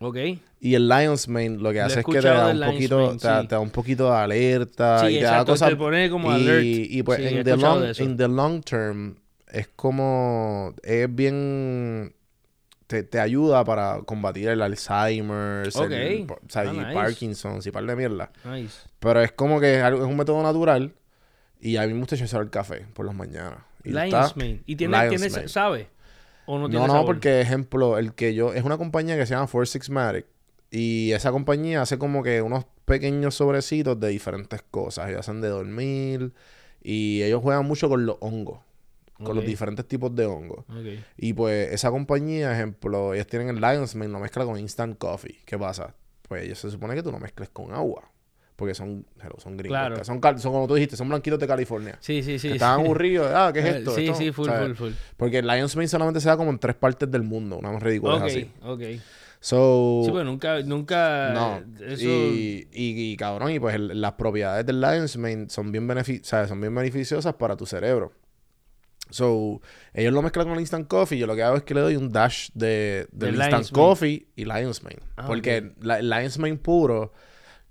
[0.00, 0.16] ok.
[0.58, 3.18] Y el Lion's Mane lo que hace es que te da un Lion's poquito, Mane,
[3.18, 3.48] te, da- sí.
[3.48, 5.68] te da un poquito de alerta Sí, y te da exacto, cosas.
[5.68, 6.64] te pone como y, alert.
[6.64, 9.16] y pues Sí, en, the long, in the long term
[9.52, 12.14] es como es bien
[12.88, 15.90] te, te ayuda para combatir el Alzheimer, Ok.
[15.90, 16.94] el, o sea, Ah, y nice.
[16.94, 18.30] Parkinson, y par de mierda.
[18.44, 18.78] Nice.
[19.00, 20.94] Pero es como que es, un método natural
[21.60, 23.58] y a mí me gusta echarse el café por las mañanas.
[23.84, 24.62] Y Lion's está- Mane.
[24.66, 25.48] ¿Y tiene, Lion's tiene- Mane.
[25.48, 25.88] sabe?
[26.46, 27.06] ¿O no tiene No, no, sabor?
[27.06, 30.26] porque ejemplo, el que yo es una compañía que se llama Four Six Matic
[30.70, 35.08] y esa compañía hace como que unos pequeños sobrecitos de diferentes cosas.
[35.08, 36.32] Ellos hacen de dormir
[36.82, 38.60] Y ellos juegan mucho con los hongos.
[39.22, 40.64] Con los diferentes tipos de hongos.
[41.16, 45.38] Y pues esa compañía, ejemplo, ellos tienen el Lions Mane, lo mezcla con Instant Coffee.
[45.46, 45.94] ¿Qué pasa?
[46.28, 48.10] Pues ellos se supone que tú lo mezcles con agua.
[48.56, 49.76] Porque son, hello, son gringos.
[49.78, 49.96] Claro.
[50.04, 51.98] Son, son, como tú dijiste, son blanquitos de California.
[52.00, 52.48] Sí, sí, sí.
[52.48, 52.54] que sí.
[52.54, 53.30] estaban aburridos.
[53.34, 53.94] Ah, ¿qué es Eh, esto?
[53.94, 54.76] Sí, Esto, sí, full, ¿sabes?
[54.78, 54.92] full, full.
[55.18, 57.58] Porque el Lions Mane solamente se da como en tres partes del mundo.
[57.58, 58.50] Una más ridícula Ok, así.
[58.62, 58.80] ok.
[59.40, 61.30] So, Sí, pues nunca, nunca...
[61.34, 61.62] no.
[61.84, 62.02] Eso...
[62.08, 65.86] Y, y, y, cabrón, y pues el- las propiedades del Lions Mane son bien,
[66.22, 66.48] ¿sabes?
[66.48, 68.12] son bien beneficiosas para tu cerebro.
[69.10, 69.60] So,
[69.94, 71.18] ellos lo mezclan con Instant Coffee.
[71.18, 73.70] Yo lo que hago es que le doy un dash de, del Instant.
[73.70, 74.98] Coffee y Lions Mane.
[75.16, 77.12] Ah, Porque la- el Lions Mane puro,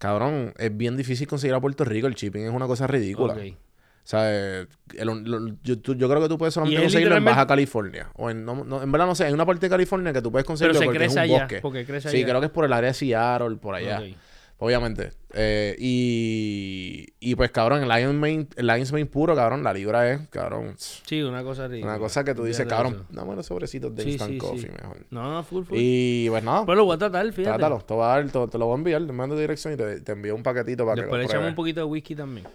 [0.06, 2.08] cabrón, es bien difícil conseguir a Puerto Rico.
[2.08, 3.34] El shipping es una cosa ridícula.
[3.34, 3.40] Ok.
[3.42, 4.68] O sea, eh,
[5.00, 8.10] el- yo, tú- yo creo que tú puedes solamente es conseguirlo en Baja California.
[8.14, 10.32] O en, no, no, en verdad no sé, hay una parte de California que tú
[10.32, 11.60] puedes conseguirlo se porque es crece un allá, bosque.
[11.62, 12.26] porque crece Sí, allá.
[12.28, 14.02] creo que es por el área de Seattle, por allá.
[14.02, 14.16] Ok.
[14.58, 15.12] Obviamente.
[15.34, 20.10] Eh, y, y pues, cabrón, el Lions Mane, el Lions Mane puro, cabrón, la libra
[20.12, 21.92] es, cabrón, Sí, una cosa ridícula.
[21.94, 24.68] una cosa que tú dices, cabrón, dame los sobrecitos de Sí, Instant sí, Coffee sí.
[24.82, 24.98] mejor.
[25.10, 25.78] No, no, full, full.
[25.78, 27.44] Y pues nada, Pues lo voy a tratar, fíjate.
[27.58, 29.78] trátalo, te, voy a dar, te, te lo voy a enviar, te mando dirección y
[29.78, 31.50] te, te envío un paquetito para Después le que lo echamos pruebes.
[31.52, 32.48] un poquito de whisky también.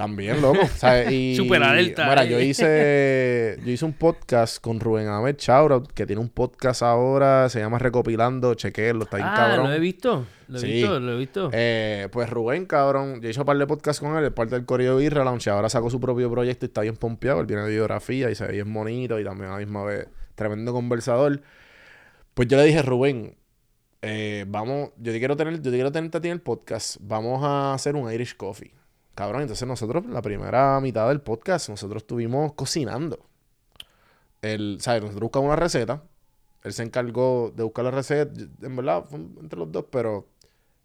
[0.00, 0.66] También, loco.
[0.76, 1.10] ¿sabes?
[1.12, 6.06] Y, Super alerta, Mira, yo hice, yo hice un podcast con Rubén Ahmed Shoutout, que
[6.06, 9.66] tiene un podcast ahora, se llama Recopilando, chequenlo, está bien ah, cabrón.
[9.68, 10.24] lo he visto.
[10.48, 10.66] Lo he Sí.
[10.68, 11.50] visto, lo he visto.
[11.52, 14.64] Eh, pues Rubén, cabrón, yo hice un par de podcasts con él, es parte del
[14.64, 17.68] Correo Birra Lounge, ahora sacó su propio proyecto y está bien pompeado, él viene de
[17.68, 21.42] biografía y se ve bien bonito y también a la misma vez tremendo conversador.
[22.32, 23.36] Pues yo le dije, Rubén,
[24.00, 26.96] eh, vamos, yo te quiero tener, yo te quiero tenerte a ti en el podcast,
[27.00, 28.72] vamos a hacer un Irish Coffee.
[29.14, 33.26] Cabrón, entonces nosotros, la primera mitad del podcast, nosotros estuvimos cocinando.
[34.42, 35.02] El, ¿sabes?
[35.02, 36.02] Nosotros buscamos una receta.
[36.62, 38.32] Él se encargó de buscar la receta.
[38.62, 40.26] En verdad, fue entre los dos, pero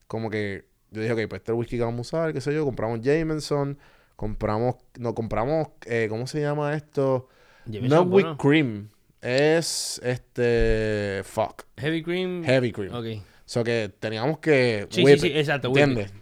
[0.07, 2.65] como que yo dije, ok, pues este whisky que vamos a usar, qué sé yo.
[2.65, 3.77] Compramos Jameson,
[4.15, 7.27] compramos, no, compramos, eh, ¿cómo se llama esto?
[7.65, 8.29] Jameson, no bueno.
[8.29, 8.89] whipped cream,
[9.21, 12.43] es este, fuck, Heavy cream.
[12.43, 12.93] heavy cream.
[12.93, 13.21] Ok.
[13.21, 16.13] O sea que teníamos que Sí, whip sí, sí, exacto, ¿Entiendes?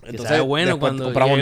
[0.00, 1.38] Que sabe bueno cuando- compramos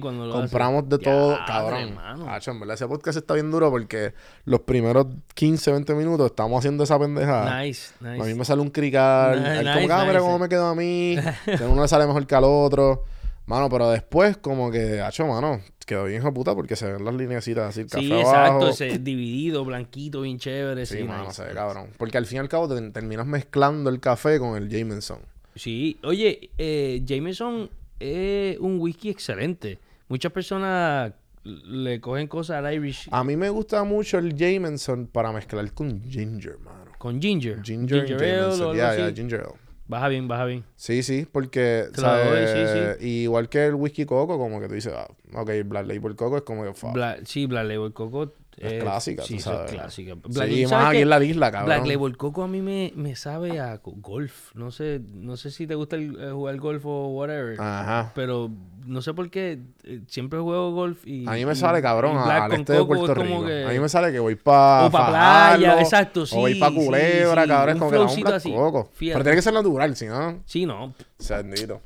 [0.00, 2.28] cuando lo compramos de todo, Diadre, cabrón.
[2.28, 4.14] Hacho, en verdad, ese podcast está bien duro porque
[4.46, 7.60] los primeros 15, 20 minutos estamos haciendo esa pendejada.
[7.62, 8.22] Nice, nice.
[8.22, 9.38] A mí me sale un crical.
[9.42, 10.18] Nice, nice, como ah, mira nice.
[10.20, 11.16] cómo me quedó a mí.
[11.44, 13.04] Que uno le sale mejor que al otro.
[13.46, 17.14] Mano, pero después como que, hacho, mano, quedó bien hijo puta porque se ven las
[17.14, 18.68] lineecitas así, el café Sí, abajo.
[18.68, 18.68] exacto.
[18.70, 20.86] Ese dividido, blanquito, bien chévere.
[20.86, 21.88] Sí, Sí, mano, se ve cabrón.
[21.98, 25.18] Porque al fin y al cabo te- terminas mezclando el café con el Jameson.
[25.54, 29.78] Sí, oye, eh, Jameson es un whisky excelente.
[30.08, 31.12] Muchas personas
[31.44, 36.02] le cogen cosas al Irish A mí me gusta mucho el Jameson para mezclar con
[36.02, 36.92] ginger, mano.
[36.98, 37.62] con ginger.
[37.62, 38.80] Ginger, and ale Jameson.
[38.80, 39.14] así.
[39.14, 39.64] ginger ale.
[39.86, 40.64] Baja bien, baja bien.
[40.76, 42.96] Sí, sí, porque, doy, ¿sabes?
[42.98, 46.38] sí, igual que el whisky coco, como que tú dices, ah, ok, Black Label Coco
[46.38, 46.70] es como que.
[46.70, 48.32] Bla- sí, Black Label Coco.
[48.58, 49.70] Es clásica, Sí, tú sabes.
[49.72, 50.14] clásica.
[50.14, 51.66] Sí, Black- más ¿sabes aquí en la isla, cabrón.
[51.66, 54.54] Black Label Coco a mí me, me sabe a go- golf.
[54.54, 57.60] No sé, no sé si te gusta el- eh, jugar golf o whatever.
[57.60, 58.12] Ajá.
[58.14, 58.50] Pero
[58.86, 61.26] no sé por qué eh, siempre juego golf y.
[61.26, 63.44] A mí me y- sale, cabrón, Black al este de Puerto Rico.
[63.46, 66.54] que- A mí me sale que voy para O pa' playa, exacto, sí, O voy
[66.54, 67.76] para Culebra, sí, cabrón.
[67.76, 68.90] Es como que un Black así, Coco.
[68.94, 69.14] fíjate.
[69.14, 70.94] Pero tiene que ser natural, si no, Sí, no.
[71.18, 71.80] sandito.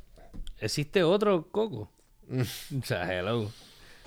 [0.59, 1.89] Existe otro coco.
[2.31, 3.49] o sea, hello.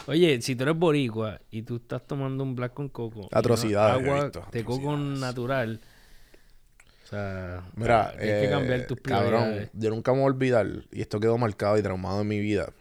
[0.07, 3.29] Oye, si tú eres boricua y tú estás tomando un black con coco.
[3.31, 5.81] he Agua visto, de coco natural.
[7.05, 9.71] O sea, Mira, tienes que eh, cambiar tus cabrón, prioridades.
[9.75, 12.73] yo nunca me voy a olvidar, y esto quedó marcado y traumado en mi vida,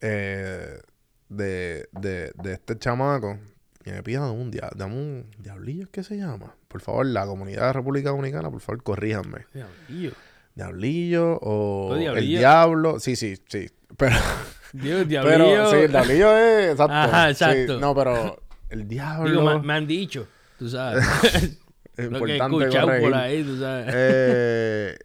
[0.00, 0.80] eh,
[1.28, 3.38] de, de, de este chamaco
[3.84, 6.54] que me pide dame un, dia- dame un diablillo, ¿qué se llama?
[6.68, 9.46] Por favor, la comunidad de República Dominicana, por favor, corríjanme.
[9.54, 10.12] Diablillo.
[10.56, 14.16] Diablillo o el diablo, sí, sí, sí, pero,
[14.72, 15.70] Dios, diablillo.
[15.70, 17.80] sí, el diablillo es, exacto, Ajá, sí, exacto.
[17.80, 21.04] no, pero el diablo Digo, me, me han dicho, tú sabes.
[21.24, 21.58] es
[22.10, 23.86] Lo que he por ahí, tú sabes.
[23.94, 24.98] Eh,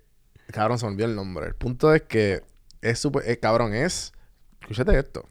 [0.51, 1.47] cabrón, se me olvidó el nombre.
[1.47, 2.41] El punto es que
[2.82, 3.30] es súper.
[3.30, 4.13] eh, cabrón, es.
[4.61, 5.28] Escúchate esto.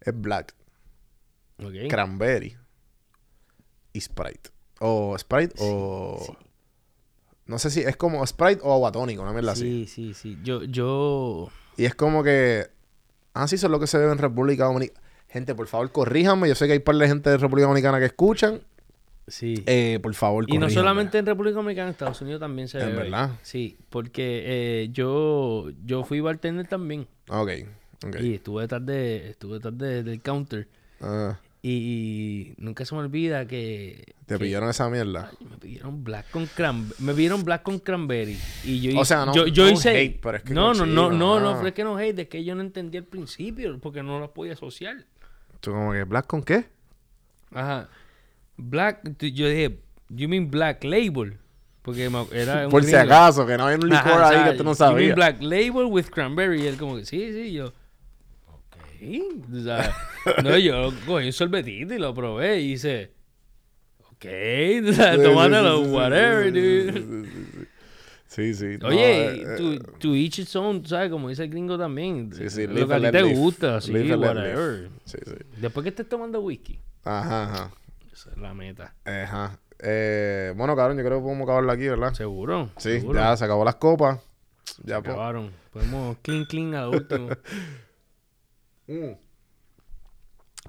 [0.00, 0.54] Es Black,
[1.62, 1.88] Ok.
[1.90, 2.56] Cranberry
[3.92, 4.50] y Sprite.
[4.80, 6.36] O Sprite o.
[7.46, 9.86] No sé si es como Sprite o agua tónica, una mierda así.
[9.86, 10.38] Sí, sí, sí.
[10.42, 11.50] Yo, yo...
[11.76, 12.68] Y es como que.
[13.40, 15.00] Ah, sí, eso es lo que se ve en República Dominicana.
[15.28, 16.48] Gente, por favor, corríjanme.
[16.48, 18.60] Yo sé que hay par de gente de República Dominicana que escuchan.
[19.26, 19.62] Sí.
[19.66, 20.74] Eh, por favor, Y no corríjanme.
[20.74, 22.92] solamente en República Dominicana, en Estados Unidos también se ¿En ve.
[23.02, 23.32] verdad?
[23.42, 27.06] Sí, porque eh, yo, yo fui bartender también.
[27.28, 27.50] Ok,
[28.06, 28.16] ok.
[28.22, 30.66] Y estuve detrás, de, estuve detrás de- del counter.
[31.02, 34.14] Ah, Y, nunca se me olvida que...
[34.26, 35.30] te que- pillaron esa mierda.
[35.30, 37.02] Ay, me pidieron black con cranberry.
[37.04, 38.38] Me pidieron black con cranberry.
[38.64, 39.90] Y yo O sea, no- yo, yo no hice...
[39.90, 42.28] hate, pero es que no, no, no, no, no, pero es que no hate, es
[42.28, 45.04] que yo no entendí al principio porque no lo podía asociar.
[45.60, 46.66] Tú como que, ¿black con qué?
[47.52, 47.88] Ajá.
[48.56, 51.38] Black, yo dije, you mean Black Label.
[51.82, 53.04] Porque era un Por si gringo.
[53.04, 54.90] acaso, que no hay un licor Ajá, o ahí sea, que tú no you mean
[54.92, 55.16] sabías.
[55.16, 56.62] Black Label with cranberry.
[56.62, 57.72] Y él como que, sí, sí, yo.
[59.00, 59.54] Ok.
[59.54, 59.94] O sea,
[60.42, 63.12] no, yo cogí un sorbetito y lo probé y hice.
[64.10, 64.24] Ok.
[64.88, 67.68] O sea, Sí, tomátelo, sí, whatever, sí, dude.
[68.26, 71.10] sí, sí, no, Oye, eh, tu, eh, tu each its own, ¿sabes?
[71.10, 72.32] Como dice el gringo también.
[72.32, 74.16] Sí, sí, lo que a ti te gusta, sí, live.
[74.16, 74.88] whatever.
[75.04, 75.34] Sí, sí.
[75.60, 76.80] Después que estés tomando whisky.
[77.04, 77.70] Ajá, ajá.
[78.12, 78.94] Esa es la meta.
[79.04, 79.58] Ajá.
[79.78, 82.12] Eh, bueno, cabrón, yo creo que podemos acabarla aquí, ¿verdad?
[82.14, 82.70] ¿Seguro?
[82.78, 83.20] Sí, ¿Seguro?
[83.20, 84.18] ya se acabó las copas.
[84.82, 85.14] Ya, pues.
[85.14, 85.52] Acabaron.
[85.72, 87.28] Podemos clean, clean a lo último.
[88.88, 89.12] Mm.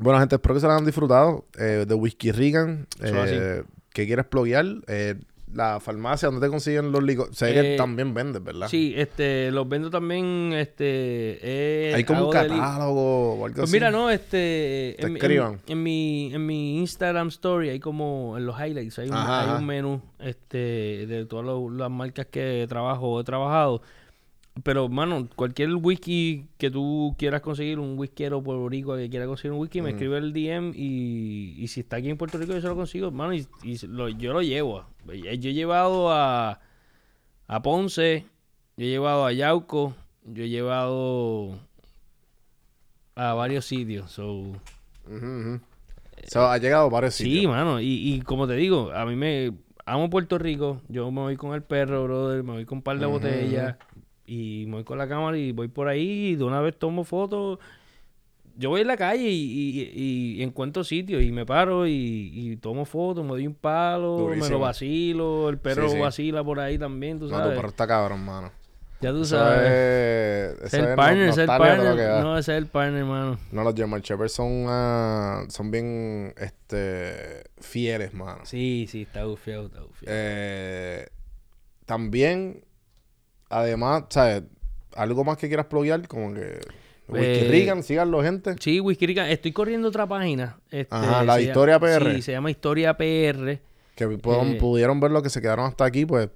[0.01, 1.45] Bueno, gente, espero que se la hayan disfrutado.
[1.57, 2.87] Eh, de Whisky Regan.
[3.01, 3.63] Eh,
[3.93, 4.65] ¿Qué quieres pluguear?
[4.87, 5.15] Eh,
[5.51, 7.35] la farmacia, ¿dónde te consiguen los licores?
[7.35, 8.67] Sé que Eh, también vendes, ¿verdad?
[8.67, 13.73] Sí, este, los vendo también, este, eh, Hay como un catálogo o algo Pues así.
[13.73, 15.53] mira, no, este, Te en, escriban.
[15.65, 19.41] en, en mi, en mi Instagram story hay como, en los highlights, hay un, Ajá,
[19.41, 19.57] hay ajá.
[19.57, 23.81] un menú, este, de todas las marcas que trabajo o he trabajado.
[24.63, 29.59] Pero, mano, cualquier whisky que tú quieras conseguir, un whiskero boricua que quiera conseguir un
[29.59, 32.67] whisky, me escribe el DM y, y si está aquí en Puerto Rico yo se
[32.67, 34.85] lo consigo, mano, y, y lo- yo lo llevo.
[35.07, 36.59] Yo he llevado a,
[37.47, 38.25] a Ponce,
[38.77, 39.95] yo he llevado a Yauco,
[40.25, 41.59] yo he llevado
[43.15, 44.11] a varios sitios.
[44.11, 44.53] So,
[46.51, 47.51] ha llegado a varios sí, sitios.
[47.51, 49.53] mano, y, y como te digo, a mí me
[49.85, 52.99] amo Puerto Rico, yo me voy con el perro, brother, me voy con un par
[52.99, 53.75] de botellas
[54.29, 57.03] y me voy con la cámara y voy por ahí y de una vez tomo
[57.03, 57.59] fotos.
[58.57, 62.57] Yo voy en la calle y, y- y encuentro sitios y me paro y, y
[62.57, 64.49] tomo fotos, me doy un palo, me Durísimo.
[64.49, 66.01] lo vacilo, el perro Sí, sí.
[66.01, 67.55] vacila por ahí también, tú No, tu sabes.
[67.55, 68.51] perro está cabrón, mano.
[68.99, 69.61] ya tú sabes.
[70.61, 70.73] es...
[70.73, 72.21] El partner, es el partner.
[72.21, 73.39] No, ese es el partner, hermano.
[73.53, 78.41] No, los German Shepherds son, ah, son bien este, fieles, mano.
[78.43, 80.05] Sí, sí, está bufiado, está bufiado.
[80.17, 81.07] Eh,
[81.85, 82.65] también,
[83.49, 84.43] además, ¿sabes?
[84.95, 86.59] Algo más que quieras pluguear, como que...
[87.07, 88.55] Whisky Eh, Regan, síganlo, gente.
[88.59, 89.29] Sí, Whisky Rica.
[89.29, 90.59] Estoy corriendo otra página.
[90.69, 92.15] este, Ajá, la Historia llama- PR.
[92.15, 93.59] Sí, se llama Historia PR.
[93.95, 96.29] Que puedan- eh, pudieron ver lo que se quedaron hasta aquí, pues...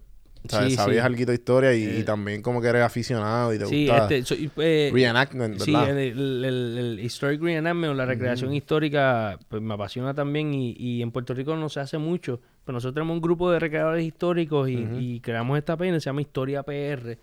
[0.47, 0.73] ¿sabes?
[0.73, 1.05] Sí, Sabías sí.
[1.05, 3.97] algo de historia y, y Eh, también como que eres aficionado y te Sí, gusta
[3.97, 5.89] este, soy, eh, reenactment, sí, ¿verdad?
[5.91, 10.73] el, el, el- el Historic Reenactment o la recreación histórica, pues me apasiona también y,
[10.77, 12.41] y en Puerto Rico no se hace mucho.
[12.65, 16.21] Pero nosotros tenemos un grupo de recreadores históricos y, y creamos esta página, se llama
[16.21, 17.19] Historia PR.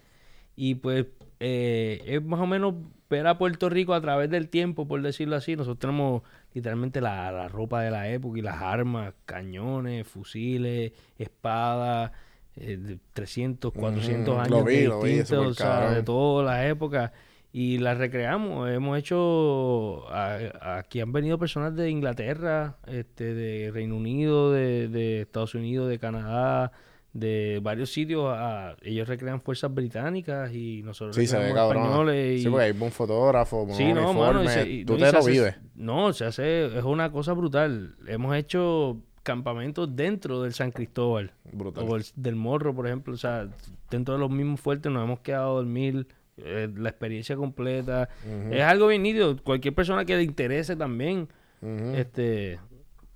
[0.57, 1.07] Y pues
[1.41, 2.75] eh, es más o menos
[3.09, 5.57] ver a Puerto Rico a través del tiempo, por decirlo así.
[5.57, 6.23] Nosotros tenemos
[6.55, 12.12] literalmente la, la ropa de la época y las armas, cañones, fusiles, espadas,
[12.61, 17.11] eh, de 300, 400 Ujú, años vi, distintos, o sea, de todas las épocas.
[17.52, 18.70] Y las recreamos.
[18.70, 20.08] Hemos hecho.
[20.08, 25.88] a- aquí han venido personas de Inglaterra, este, de Reino Unido, de, de Estados Unidos,
[25.88, 26.70] de Canadá,
[27.12, 28.24] de varios sitios.
[28.28, 31.82] a- ellos recrean fuerzas británicas y nosotros Sí, se ve cabrón.
[31.82, 32.40] españoles.
[32.42, 34.42] Sí, y- porque hay buen fotógrafo, buen Sí, no, mano.
[34.42, 34.48] y uniforme.
[34.48, 35.56] se- y- Tú no, te lo hace- vives.
[35.74, 36.66] No, se hace.
[36.78, 37.96] Es una cosa brutal.
[38.06, 41.33] Hemos hecho campamentos dentro del San Cristóbal.
[41.53, 41.87] Brutal.
[41.89, 43.12] O el- del Morro, por ejemplo.
[43.14, 43.49] O sea,
[43.91, 46.07] dentro de los mismos fuertes nos hemos quedado a dormir.
[46.43, 48.09] eh, la experiencia completa.
[48.51, 49.37] Es algo bien nítido.
[49.43, 51.29] Cualquier persona que le interese también
[51.95, 52.59] este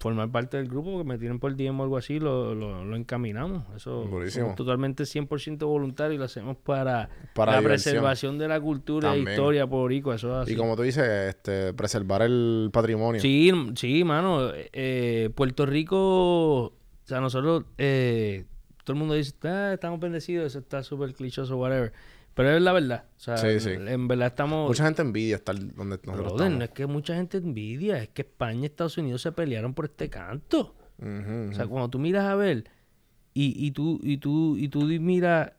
[0.04, 2.94] formar parte del grupo, que me tienen por DM o algo así, lo, lo, lo
[2.96, 3.64] encaminamos.
[3.74, 7.92] Eso somos totalmente 100% voluntario y lo hacemos para, Para la diversión.
[7.94, 9.28] preservación de la cultura También.
[9.28, 10.16] e historia boricua.
[10.16, 10.52] Eso es así.
[10.52, 13.18] Y como tú dices, este, preservar el patrimonio.
[13.20, 14.50] Sí, sí, mano.
[14.54, 16.72] eh, Puerto Rico, o
[17.04, 18.44] sea, nosotros, eh,
[18.84, 21.92] todo el mundo dice, "Ah, estamos bendecidos, eso está súper clichoso, whatever.
[22.34, 23.04] Pero es la verdad.
[23.16, 23.70] O sea, Sí, sí.
[23.70, 24.68] en verdad estamos...
[24.68, 26.58] Mucha gente envidia estar donde nosotros Brother, estamos.
[26.58, 29.84] no es que mucha gente envidia, es que España y Estados Unidos se pelearon por
[29.86, 30.74] este canto.
[31.00, 32.64] O sea, cuando tú miras a ver
[33.34, 35.52] y, y tú y tú y tú miras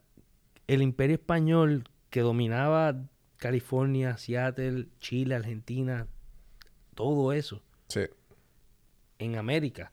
[0.68, 2.96] el imperio español que dominaba
[3.38, 6.08] California, Seattle, Chile, Argentina,
[6.96, 8.02] todo eso Sí.
[9.20, 9.92] en América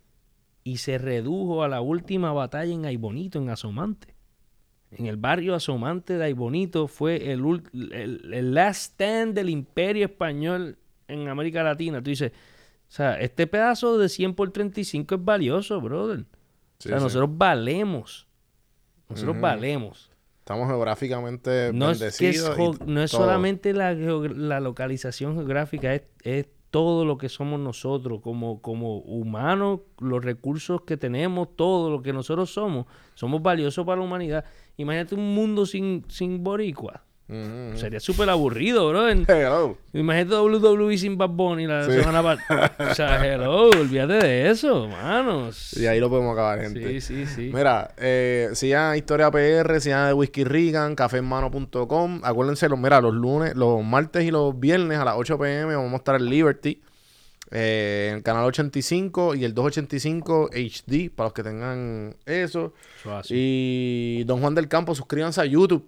[0.65, 4.12] y se redujo a la última batalla en Aibonito, en Asomante.
[4.95, 7.43] En el barrio Asomante de Aibonito fue el,
[7.93, 10.77] el, el last stand del imperio español
[11.09, 12.03] en América Latina.
[12.03, 16.27] Tú dices, o sea, este pedazo de 100 por 35 es valioso, brother.
[16.79, 17.05] Sí, o sea, sí.
[17.05, 18.27] nosotros valemos.
[19.09, 19.43] Nosotros Ujú.
[19.43, 20.11] valemos.
[20.41, 22.81] Estamos geográficamente No es, que es, bendecidos.
[22.87, 28.63] no es solamente la, la localización geográfica, es, es todo lo que somos nosotros como,
[28.63, 34.07] como humanos, los recursos que tenemos, todo lo que nosotros somos, somos valiosos para la
[34.07, 34.47] humanidad.
[34.79, 37.05] Imagínate un mundo sin, sin boricua.
[37.77, 39.09] Sería súper aburrido, bro.
[39.09, 39.79] En- Hello.
[39.95, 41.93] Imagínate WWE sin Bad Bunny la Sí.
[41.93, 42.77] semana pasada.
[42.91, 45.73] O sea, hello, olvídate de eso, manos.
[45.77, 47.01] Y ahí lo podemos acabar, gente.
[47.01, 47.51] Sí, sí, sí.
[47.55, 52.21] Mira, eh, sigan Historia PR, sigan de Whisky Regan, cafehermano.com.
[52.23, 55.93] Acuérdense, los, mira, los lunes, los martes y los viernes a las 8 pm vamos
[55.95, 56.83] a estar en Liberty.
[57.55, 62.73] eh, en el canal 85 y el 285 HD para los que tengan eso.
[63.05, 63.21] Eso.
[63.29, 65.87] Y Don Juan del Campo, suscríbanse a YouTube.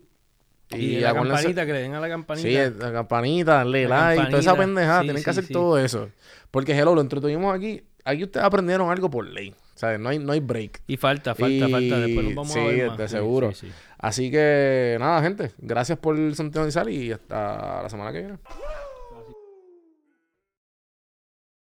[0.76, 2.48] Y, la acuérdense- campanita, que le den a la campanita.
[2.48, 4.56] Sí, la campanita, darle La like, toda esa campanita.
[4.80, 5.00] pendejada.
[5.00, 5.52] Sí, Tienen que sí, hacer sí.
[5.52, 6.08] todo eso.
[6.50, 7.82] Porque, hello, lo entretuvimos aquí.
[8.04, 9.50] Aquí ustedes aprendieron algo por ley.
[9.74, 10.80] O sea, no hay, no hay break.
[10.86, 11.98] Y falta, falta, Y- falta.
[12.00, 12.98] Después nos vamos a ver más.
[12.98, 13.52] de seguro.
[13.52, 13.72] sí, sí.
[13.98, 15.52] Así que, nada, gente.
[15.58, 18.34] Gracias por sintonizar y hasta la semana que viene.